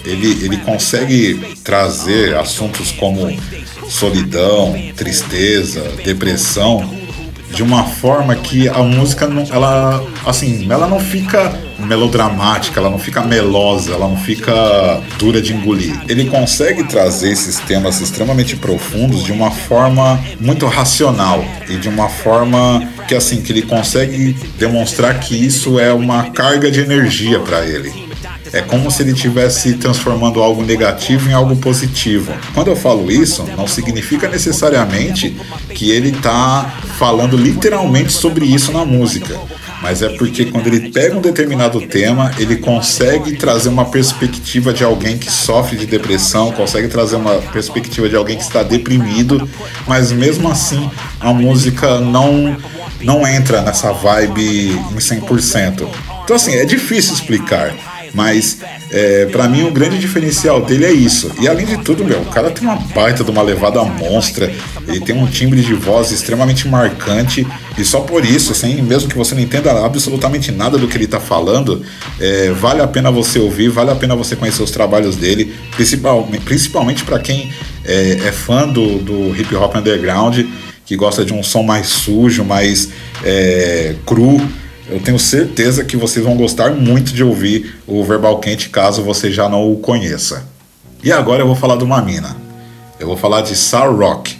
[0.04, 3.30] Ele, ele consegue trazer assuntos como
[3.88, 6.88] solidão, tristeza, depressão,
[7.54, 12.98] de uma forma que a música não, ela assim, ela não fica melodramática, ela não
[12.98, 14.52] fica melosa, ela não fica
[15.18, 15.94] dura de engolir.
[16.08, 22.08] Ele consegue trazer esses temas extremamente profundos de uma forma muito racional e de uma
[22.08, 27.64] forma que assim que ele consegue demonstrar que isso é uma carga de energia para
[27.64, 28.03] ele.
[28.54, 32.32] É como se ele estivesse transformando algo negativo em algo positivo.
[32.54, 35.36] Quando eu falo isso, não significa necessariamente
[35.74, 39.36] que ele está falando literalmente sobre isso na música.
[39.82, 44.82] mas é porque quando ele pega um determinado tema, ele consegue trazer uma perspectiva de
[44.82, 49.46] alguém que sofre de depressão, consegue trazer uma perspectiva de alguém que está deprimido,
[49.86, 50.90] mas mesmo assim
[51.20, 52.56] a música não
[53.02, 55.86] não entra nessa vibe em 100%.
[56.24, 57.74] Então assim, é difícil explicar.
[58.14, 58.58] Mas
[58.92, 61.32] é, para mim o grande diferencial dele é isso.
[61.40, 64.52] E além de tudo, meu, o cara tem uma baita de uma levada monstra,
[64.86, 67.44] ele tem um timbre de voz extremamente marcante,
[67.76, 71.06] e só por isso, assim, mesmo que você não entenda absolutamente nada do que ele
[71.06, 71.84] está falando,
[72.20, 76.40] é, vale a pena você ouvir, vale a pena você conhecer os trabalhos dele, principalmente,
[76.44, 77.52] principalmente para quem
[77.84, 80.38] é, é, fã do, do hip hop underground,
[80.86, 82.90] que gosta de um som mais sujo, mais
[83.24, 84.40] é, cru
[84.88, 89.30] eu tenho certeza que vocês vão gostar muito de ouvir o Verbal Quente caso você
[89.30, 90.46] já não o conheça.
[91.02, 92.36] E agora eu vou falar de uma mina.
[93.00, 94.38] Eu vou falar de Sar Rock.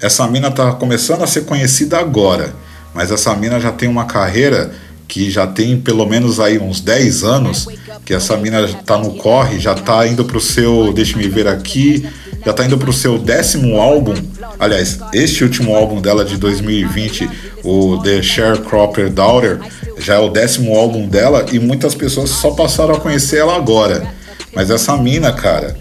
[0.00, 2.54] Essa mina está começando a ser conhecida agora,
[2.92, 4.74] mas essa mina já tem uma carreira
[5.08, 7.66] que já tem pelo menos aí uns 10 anos,
[8.04, 11.46] que essa mina está no corre, já está indo para o seu, deixa me ver
[11.48, 12.08] aqui,
[12.44, 14.14] já está indo para o seu décimo álbum.
[14.58, 17.28] Aliás, este último álbum dela de 2020,
[17.64, 19.60] o The Sharecropper Daughter,
[19.98, 24.14] já é o décimo álbum dela e muitas pessoas só passaram a conhecer ela agora.
[24.54, 25.76] Mas essa mina, cara,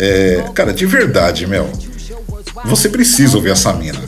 [0.00, 1.68] é, cara, de verdade, meu,
[2.64, 4.00] você precisa ouvir essa mina.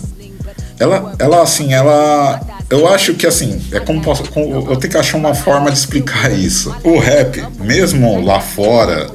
[0.79, 4.97] Ela, ela assim, ela eu acho que assim, é como, posso, como, eu tenho que
[4.99, 6.75] achar uma forma de explicar isso.
[6.83, 9.11] O rap, mesmo lá fora,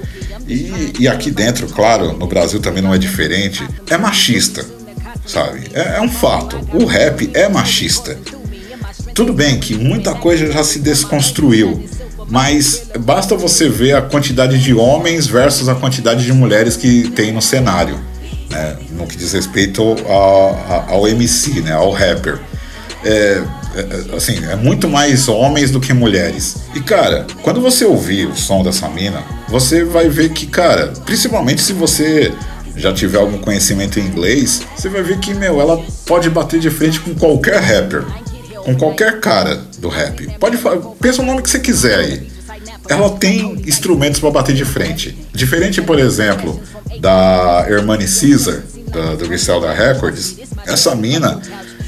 [0.47, 4.65] e, e, aqui dentro, claro, no Brasil também não é diferente, é machista,
[5.25, 5.69] sabe?
[5.73, 6.59] É, é um fato.
[6.73, 8.17] O rap é machista.
[9.13, 11.83] Tudo bem que muita coisa já se desconstruiu,
[12.29, 17.31] mas basta você ver a quantidade de homens versus a quantidade de mulheres que tem
[17.31, 17.99] no cenário,
[18.49, 18.77] né?
[18.91, 21.73] no que diz respeito ao, ao MC, né?
[21.73, 22.39] ao rapper.
[23.03, 23.41] É,
[23.75, 26.57] é, assim, é muito mais homens do que mulheres.
[26.75, 31.61] E cara, quando você ouvir o som dessa mina, você vai ver que, cara, principalmente
[31.61, 32.31] se você
[32.75, 36.69] já tiver algum conhecimento em inglês, você vai ver que, meu, ela pode bater de
[36.69, 38.03] frente com qualquer rapper,
[38.63, 40.27] com qualquer cara do rap.
[40.39, 40.57] Pode
[40.99, 42.31] pensa o nome que você quiser aí.
[42.87, 45.17] Ela tem instrumentos para bater de frente.
[45.33, 46.59] Diferente, por exemplo,
[46.99, 51.41] da Hermione Caesar, da, do Griselda Records, essa mina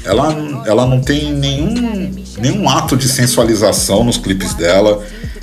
[0.04, 5.02] ela, ela não tem nenhum, nenhum ato de sensualização nos clipes dela.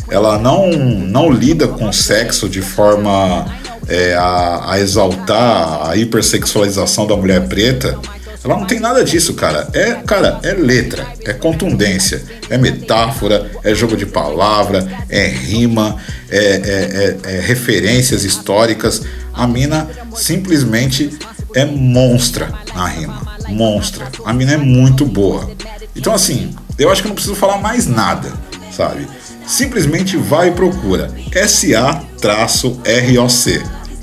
[0.10, 3.46] Ela não, não lida com sexo de forma
[3.88, 7.98] é, a, a exaltar a hipersexualização da mulher preta.
[8.44, 9.68] Ela não tem nada disso, cara.
[9.74, 15.98] É, cara, é letra, é contundência, é metáfora, é jogo de palavra, é rima,
[16.30, 19.04] é, é, é, é referências históricas.
[19.34, 21.18] A mina simplesmente
[21.56, 24.10] é monstra na rima monstra.
[24.26, 25.50] A mina é muito boa.
[25.96, 28.32] Então, assim, eu acho que não preciso falar mais nada,
[28.72, 29.08] sabe?
[29.46, 31.12] Simplesmente vai e procura
[31.48, 32.04] SA-ROC,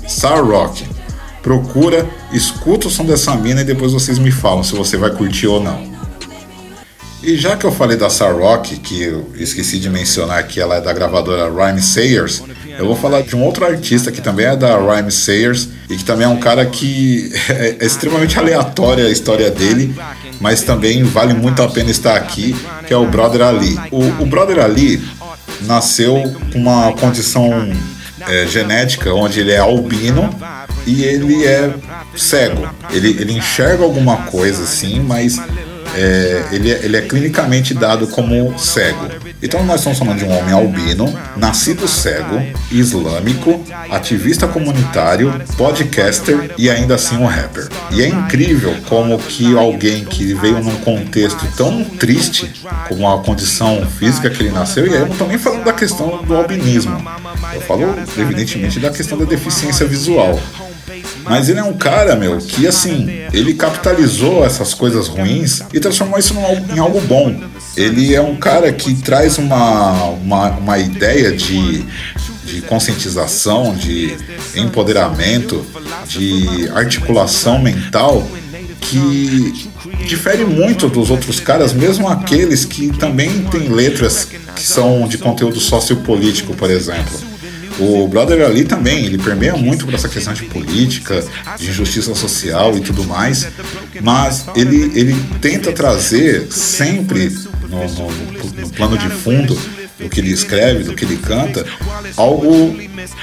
[0.07, 0.85] Star Rock.
[1.41, 5.47] Procura, escuta o som dessa mina e depois vocês me falam se você vai curtir
[5.47, 5.98] ou não.
[7.21, 10.75] E já que eu falei da Star Rock, que eu esqueci de mencionar que ela
[10.75, 12.41] é da gravadora Rhyme Sayers,
[12.77, 16.05] eu vou falar de um outro artista que também é da Rhyme Sayers e que
[16.05, 19.93] também é um cara que é, é extremamente aleatória a história dele,
[20.39, 22.55] mas também vale muito a pena estar aqui,
[22.87, 23.77] que é o Brother Ali.
[23.91, 25.03] O, o Brother Ali
[25.61, 27.69] nasceu com uma condição
[28.27, 30.29] é, genética onde ele é albino
[30.87, 31.73] e ele é
[32.15, 32.69] cego.
[32.91, 35.37] Ele, ele enxerga alguma coisa assim, mas
[35.95, 39.07] é, ele, é, ele é clinicamente dado como cego.
[39.41, 46.69] Então nós estamos falando de um homem albino, nascido cego, islâmico, ativista comunitário, podcaster e
[46.69, 47.67] ainda assim um rapper.
[47.91, 52.51] E é incrível como que alguém que veio num contexto tão triste
[52.87, 55.73] como a condição física que ele nasceu, e aí eu não estou nem falando da
[55.73, 57.01] questão do albinismo,
[57.53, 60.39] eu falo evidentemente da questão da deficiência visual.
[61.29, 66.17] Mas ele é um cara, meu, que assim, ele capitalizou essas coisas ruins e transformou
[66.17, 66.33] isso
[66.73, 67.39] em algo bom.
[67.77, 71.85] Ele é um cara que traz uma, uma, uma ideia de,
[72.43, 74.17] de conscientização, de
[74.55, 75.63] empoderamento,
[76.07, 78.27] de articulação mental
[78.81, 79.69] que
[80.07, 85.59] difere muito dos outros caras, mesmo aqueles que também têm letras que são de conteúdo
[85.59, 87.28] sociopolítico, por exemplo.
[87.79, 91.23] O Brother Ali também, ele permeia muito por essa questão de política,
[91.57, 93.47] de injustiça social e tudo mais,
[94.01, 97.29] mas ele, ele tenta trazer sempre
[97.69, 99.57] no, no, no plano de fundo
[99.97, 101.65] do que ele escreve, do que ele canta,
[102.15, 102.75] algo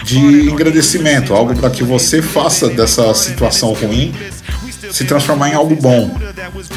[0.04, 4.14] de engrandecimento, algo para que você faça dessa situação ruim
[4.90, 6.16] se transformar em algo bom.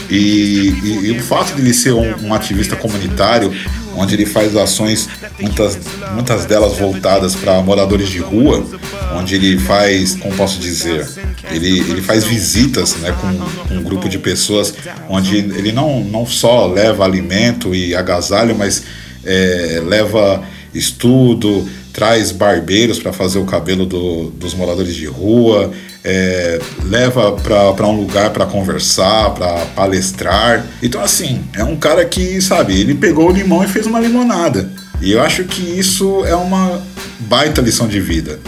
[0.09, 3.53] E, e, e o fato de ele ser um, um ativista comunitário,
[3.99, 5.77] onde ele faz ações, muitas,
[6.13, 8.65] muitas delas voltadas para moradores de rua,
[9.13, 11.05] onde ele faz, como posso dizer,
[11.51, 14.73] ele, ele faz visitas né, com, um grupo de pessoas,
[15.09, 18.83] onde ele não, não só leva alimento e agasalho, mas
[19.25, 20.43] é, leva
[20.73, 25.73] estudo, traz barbeiros para fazer o cabelo do, dos moradores de rua,
[26.03, 30.65] é, leva para um lugar para conversar, para palestrar.
[30.81, 34.69] Então, assim, é um cara que, sabe, ele pegou o limão e fez uma limonada.
[35.01, 36.81] E eu acho que isso é uma
[37.19, 38.39] baita lição de vida.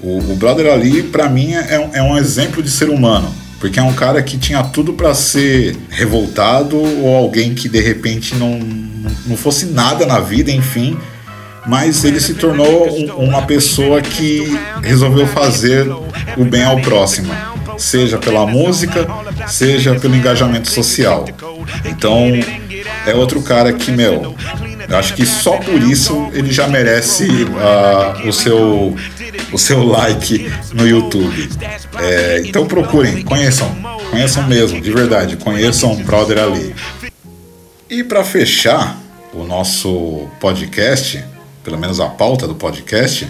[0.00, 3.32] O, o Brother Ali, para mim, é, é um exemplo de ser humano.
[3.58, 8.34] Porque é um cara que tinha tudo para ser revoltado ou alguém que de repente
[8.34, 8.58] não,
[9.26, 10.96] não fosse nada na vida, enfim,
[11.66, 15.86] mas ele se tornou um, uma pessoa que resolveu fazer
[16.36, 17.32] o bem ao próximo,
[17.76, 19.06] seja pela música,
[19.48, 21.24] seja pelo engajamento social.
[21.84, 22.30] Então,
[23.06, 24.34] é outro cara que, meu,
[24.88, 28.96] eu acho que só por isso ele já merece uh, o, seu,
[29.52, 31.48] o seu like no YouTube.
[31.98, 33.68] É, então procurem, conheçam,
[34.10, 36.74] conheçam mesmo, de verdade, conheçam o Brother Ali.
[37.90, 38.98] E para fechar
[39.32, 41.24] o nosso podcast,
[41.66, 43.28] pelo menos a pauta do podcast,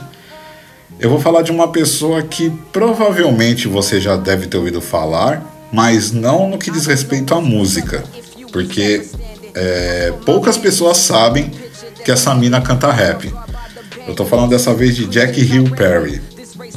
[1.01, 6.13] eu vou falar de uma pessoa que provavelmente você já deve ter ouvido falar, mas
[6.13, 8.05] não no que diz respeito à música,
[8.53, 9.09] porque
[9.55, 11.51] é, poucas pessoas sabem
[12.05, 13.33] que essa mina canta rap.
[14.07, 16.21] Eu tô falando dessa vez de Jack Hill Perry.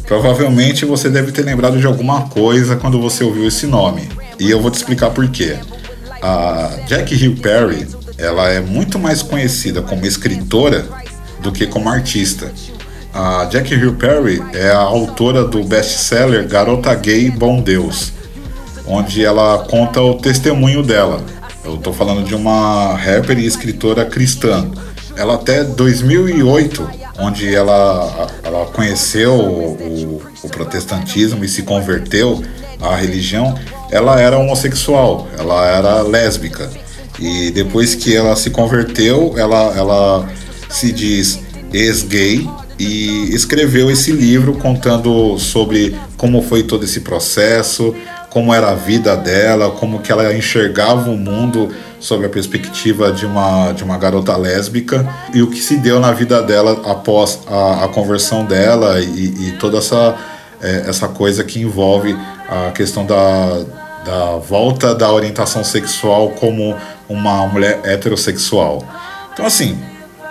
[0.08, 4.08] Provavelmente você deve ter lembrado de alguma coisa quando você ouviu esse nome,
[4.40, 5.58] e eu vou te explicar por quê.
[6.22, 7.86] A Jack Hill Perry,
[8.18, 10.88] ela é muito mais conhecida como escritora
[11.42, 12.52] do que como artista.
[13.14, 18.14] A Jackie Hill Perry é a autora do best-seller Garota Gay Bom Deus,
[18.86, 21.22] onde ela conta o testemunho dela.
[21.66, 24.70] Eu estou falando de uma rapper e escritora cristã.
[25.16, 32.42] Ela até 2008, onde ela, ela conheceu o, o protestantismo e se converteu
[32.80, 33.56] à religião,
[33.92, 36.70] ela era homossexual, ela era lésbica.
[37.20, 40.30] E depois que ela se converteu, ela, ela
[40.70, 41.40] se diz
[41.74, 42.48] ex-gay
[42.78, 47.94] e escreveu esse livro contando sobre como foi todo esse processo,
[48.30, 53.26] como era a vida dela, como que ela enxergava o mundo sob a perspectiva de
[53.26, 57.86] uma, de uma garota lésbica e o que se deu na vida dela após a,
[57.86, 60.16] a conversão dela e, e toda essa,
[60.62, 62.16] é, essa coisa que envolve
[62.48, 63.64] a questão da,
[64.06, 66.76] da volta da orientação sexual como
[67.10, 68.84] uma mulher heterossexual.
[69.34, 69.78] Então, assim,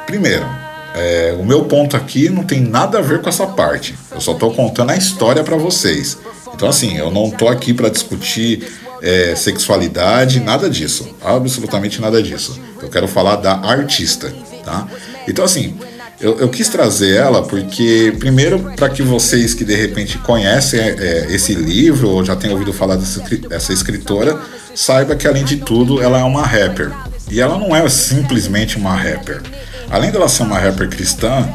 [0.09, 0.47] Primeiro,
[0.95, 3.95] é, o meu ponto aqui não tem nada a ver com essa parte.
[4.11, 6.17] Eu só estou contando a história para vocês.
[6.55, 8.67] Então, assim, eu não estou aqui para discutir
[9.03, 11.15] é, sexualidade, nada disso.
[11.23, 12.59] Absolutamente nada disso.
[12.81, 14.33] Eu quero falar da artista,
[14.65, 14.89] tá?
[15.29, 15.77] Então, assim,
[16.19, 21.27] eu, eu quis trazer ela porque, primeiro, para que vocês que de repente conhecem é,
[21.29, 24.41] esse livro ou já tenham ouvido falar dessa, dessa escritora,
[24.75, 26.93] saiba que, além de tudo, ela é uma rapper.
[27.31, 29.43] E ela não é simplesmente uma rapper
[29.91, 31.49] além dela ser uma rapper cristã,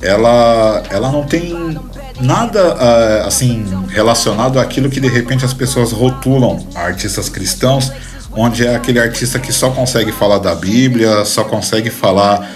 [0.00, 1.78] ela, ela não tem
[2.20, 7.92] nada uh, assim relacionado àquilo que de repente as pessoas rotulam artistas cristãos,
[8.32, 12.48] onde é aquele artista que só consegue falar da Bíblia, só consegue falar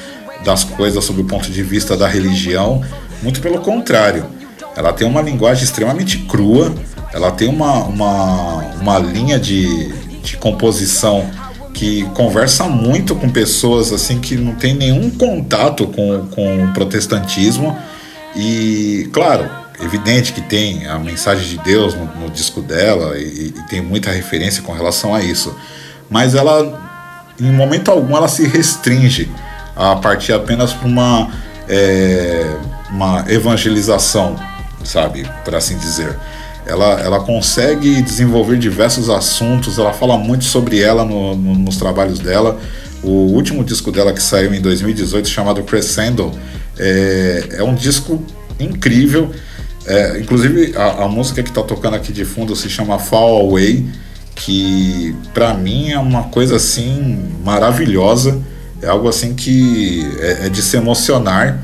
[0.44, 2.82] das coisas sob o ponto de vista da religião.
[3.22, 4.26] Muito pelo contrário,
[4.76, 6.74] ela tem uma linguagem extremamente crua,
[7.12, 11.28] ela tem uma, uma, uma linha de, de composição
[11.74, 17.76] que conversa muito com pessoas assim que não tem nenhum contato com, com o protestantismo.
[18.36, 19.50] E claro
[19.82, 24.10] evidente que tem a mensagem de Deus no, no disco dela e, e, tem muita
[24.10, 25.54] referência com relação a isso.
[26.08, 26.80] Mas ela
[27.40, 29.28] em momento algum ela se restringe
[29.74, 31.28] a partir apenas para uma
[31.68, 32.56] é,
[32.90, 34.36] uma evangelização
[34.84, 36.16] sabe por assim dizer
[36.66, 42.18] ela, ela consegue desenvolver diversos assuntos, ela fala muito sobre ela no, no, nos trabalhos
[42.18, 42.58] dela.
[43.02, 46.32] O último disco dela que saiu em 2018, chamado Crescendo,
[46.78, 48.22] é, é um disco
[48.58, 49.30] incrível.
[49.86, 53.86] É, inclusive, a, a, música que está tocando aqui de fundo se chama Fall Away,
[54.34, 58.40] que para mim é uma coisa assim maravilhosa.
[58.80, 61.62] É algo assim que é, é de se emocionar.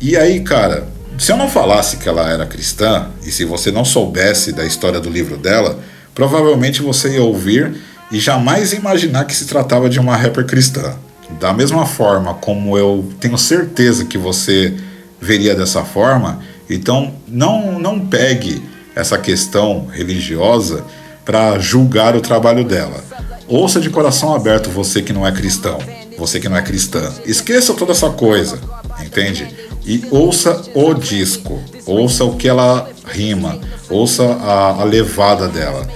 [0.00, 0.88] E aí, cara,
[1.18, 5.00] se eu não falasse que ela era cristã, e se você não soubesse da história
[5.00, 5.78] do livro dela,
[6.14, 7.74] provavelmente você ia ouvir
[8.10, 10.94] e jamais imaginar que se tratava de uma rapper cristã.
[11.40, 14.74] Da mesma forma como eu tenho certeza que você
[15.20, 18.62] veria dessa forma, então não, não pegue
[18.94, 20.84] essa questão religiosa
[21.24, 23.02] para julgar o trabalho dela.
[23.48, 25.78] Ouça de coração aberto você que não é cristão.
[26.16, 27.12] você que não é cristã.
[27.26, 28.58] Esqueça toda essa coisa,
[29.04, 29.48] entende?
[29.86, 33.58] E ouça o disco, ouça o que ela rima,
[33.90, 35.86] ouça a, a levada dela.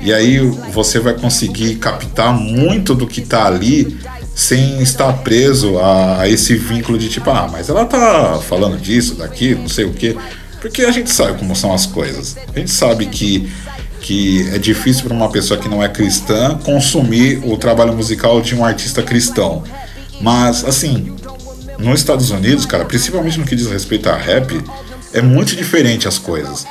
[0.00, 0.38] E aí
[0.72, 3.98] você vai conseguir captar muito do que tá ali
[4.34, 9.16] sem estar preso a, a, esse vínculo de tipo, ah, mas ela tá falando disso,
[9.16, 10.16] daqui, não sei o quê.
[10.60, 12.36] Porque a gente sabe como são as coisas.
[12.54, 13.50] A gente sabe que,
[14.00, 18.54] que é difícil para uma pessoa que não é cristã consumir o trabalho musical de
[18.54, 19.64] um artista cristão.
[20.20, 21.12] Mas, assim,
[21.78, 24.60] nos Estados Unidos, cara, principalmente no que diz respeito a rap,
[25.12, 26.66] é muito diferente as coisas.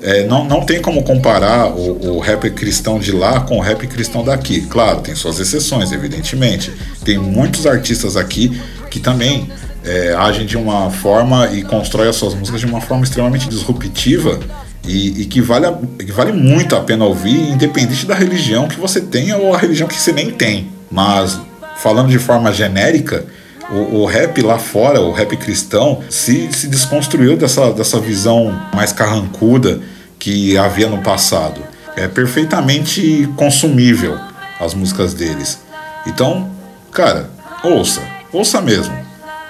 [0.00, 3.86] É, não, não tem como comparar o, o, rap cristão de lá com o rap
[3.86, 4.60] cristão daqui.
[4.62, 6.72] Claro, tem suas exceções, evidentemente.
[7.04, 9.50] Tem muitos artistas aqui que também
[9.84, 14.38] é, agem de uma forma e constroem as suas músicas de uma forma extremamente disruptiva
[14.86, 18.78] e, e que, vale a, que vale muito a pena ouvir, independente da religião que
[18.78, 20.68] você tenha ou a religião que você nem tem.
[20.90, 21.40] Mas,
[21.76, 23.26] falando de forma genérica,
[23.70, 28.92] o, o, rap lá fora, o rap cristão, se, se desconstruiu dessa, dessa visão mais
[28.92, 29.80] carrancuda
[30.18, 31.60] que havia no passado.
[31.96, 34.18] É perfeitamente consumível
[34.60, 35.58] as músicas deles.
[36.06, 36.50] Então,
[36.92, 37.30] cara,
[37.62, 38.00] ouça,
[38.32, 38.96] ouça mesmo.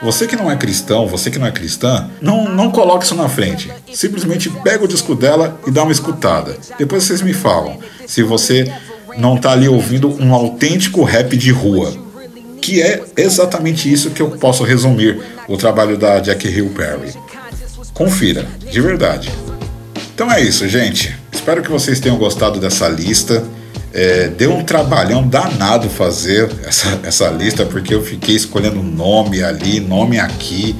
[0.02, 3.28] Você que não é cristão, você que não é cristã, não, não coloque isso na
[3.28, 3.70] frente.
[3.92, 6.56] Simplesmente pega o disco dela e dá uma escutada.
[6.78, 8.72] Depois vocês me falam se você
[9.16, 12.07] não está ali ouvindo um autêntico rap de rua
[12.60, 17.12] que é exatamente isso que eu posso resumir o trabalho da Jack Hill Perry.
[17.94, 19.30] Confira, de verdade.
[20.14, 21.14] Então é isso, gente.
[21.32, 23.42] Espero que vocês tenham gostado dessa lista.
[23.92, 29.80] É, deu um trabalhão danado fazer essa, essa lista, porque eu fiquei escolhendo nome ali,
[29.80, 30.76] nome aqui.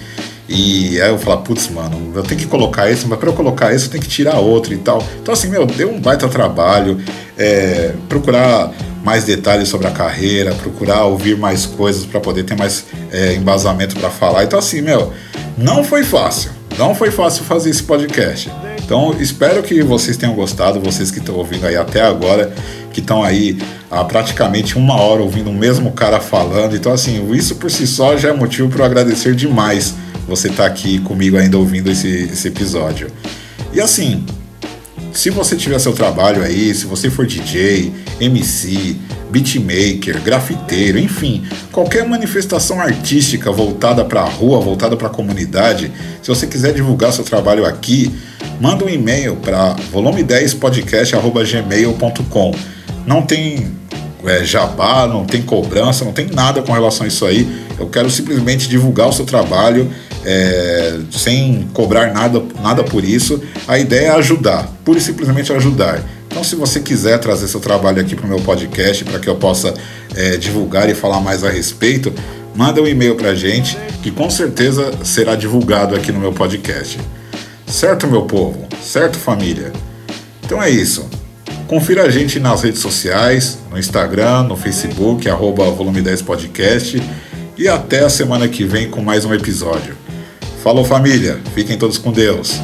[0.48, 3.72] E aí eu falei, putz, mano, eu tenho que colocar esse, mas para eu colocar
[3.72, 5.02] esse eu tenho que tirar outro e tal.
[5.20, 6.98] Então, assim, meu, deu um baita trabalho.
[7.36, 8.72] É, procurar
[9.08, 13.96] mais detalhes sobre a carreira, procurar ouvir mais coisas para poder ter mais é, embasamento
[13.96, 14.44] para falar.
[14.44, 15.14] Então, assim, meu,
[15.56, 16.50] não foi fácil.
[16.76, 18.52] Não foi fácil fazer esse podcast.
[18.84, 22.52] Então, espero que vocês tenham gostado, vocês que estão ouvindo aí até agora,
[22.92, 23.58] que estão aí
[23.90, 26.76] há praticamente uma hora ouvindo o mesmo cara falando.
[26.76, 29.94] Então, assim, isso por si só já é motivo para eu agradecer demais
[30.28, 33.10] você estar tá aqui comigo ainda ouvindo esse, esse episódio.
[33.72, 34.26] E assim,
[35.18, 38.94] se você tiver seu trabalho aí, se você for DJ, MC,
[39.32, 41.42] beatmaker, grafiteiro, enfim,
[41.72, 45.90] qualquer manifestação artística voltada para a rua, voltada para a comunidade,
[46.22, 48.14] se você quiser divulgar seu trabalho aqui,
[48.60, 52.54] manda um e-mail para volume10podcast@gmail.com.
[53.04, 53.76] Não tem
[54.24, 57.66] é, jabá, não tem cobrança, não tem nada com relação a isso aí.
[57.76, 59.90] Eu quero simplesmente divulgar o seu trabalho
[60.24, 63.42] é, sem cobrar nada, nada por isso.
[63.66, 66.02] A ideia é ajudar, pura e simplesmente ajudar.
[66.26, 69.36] Então, se você quiser trazer seu trabalho aqui para o meu podcast, para que eu
[69.36, 69.74] possa
[70.14, 72.12] é, divulgar e falar mais a respeito,
[72.54, 76.98] manda um e-mail para a gente, que com certeza será divulgado aqui no meu podcast.
[77.66, 78.66] Certo, meu povo?
[78.82, 79.72] Certo, família?
[80.44, 81.08] Então é isso.
[81.66, 87.02] Confira a gente nas redes sociais, no Instagram, no Facebook, arroba volume 10 podcast.
[87.58, 89.97] E até a semana que vem com mais um episódio.
[90.68, 92.60] Falou família, fiquem todos com Deus.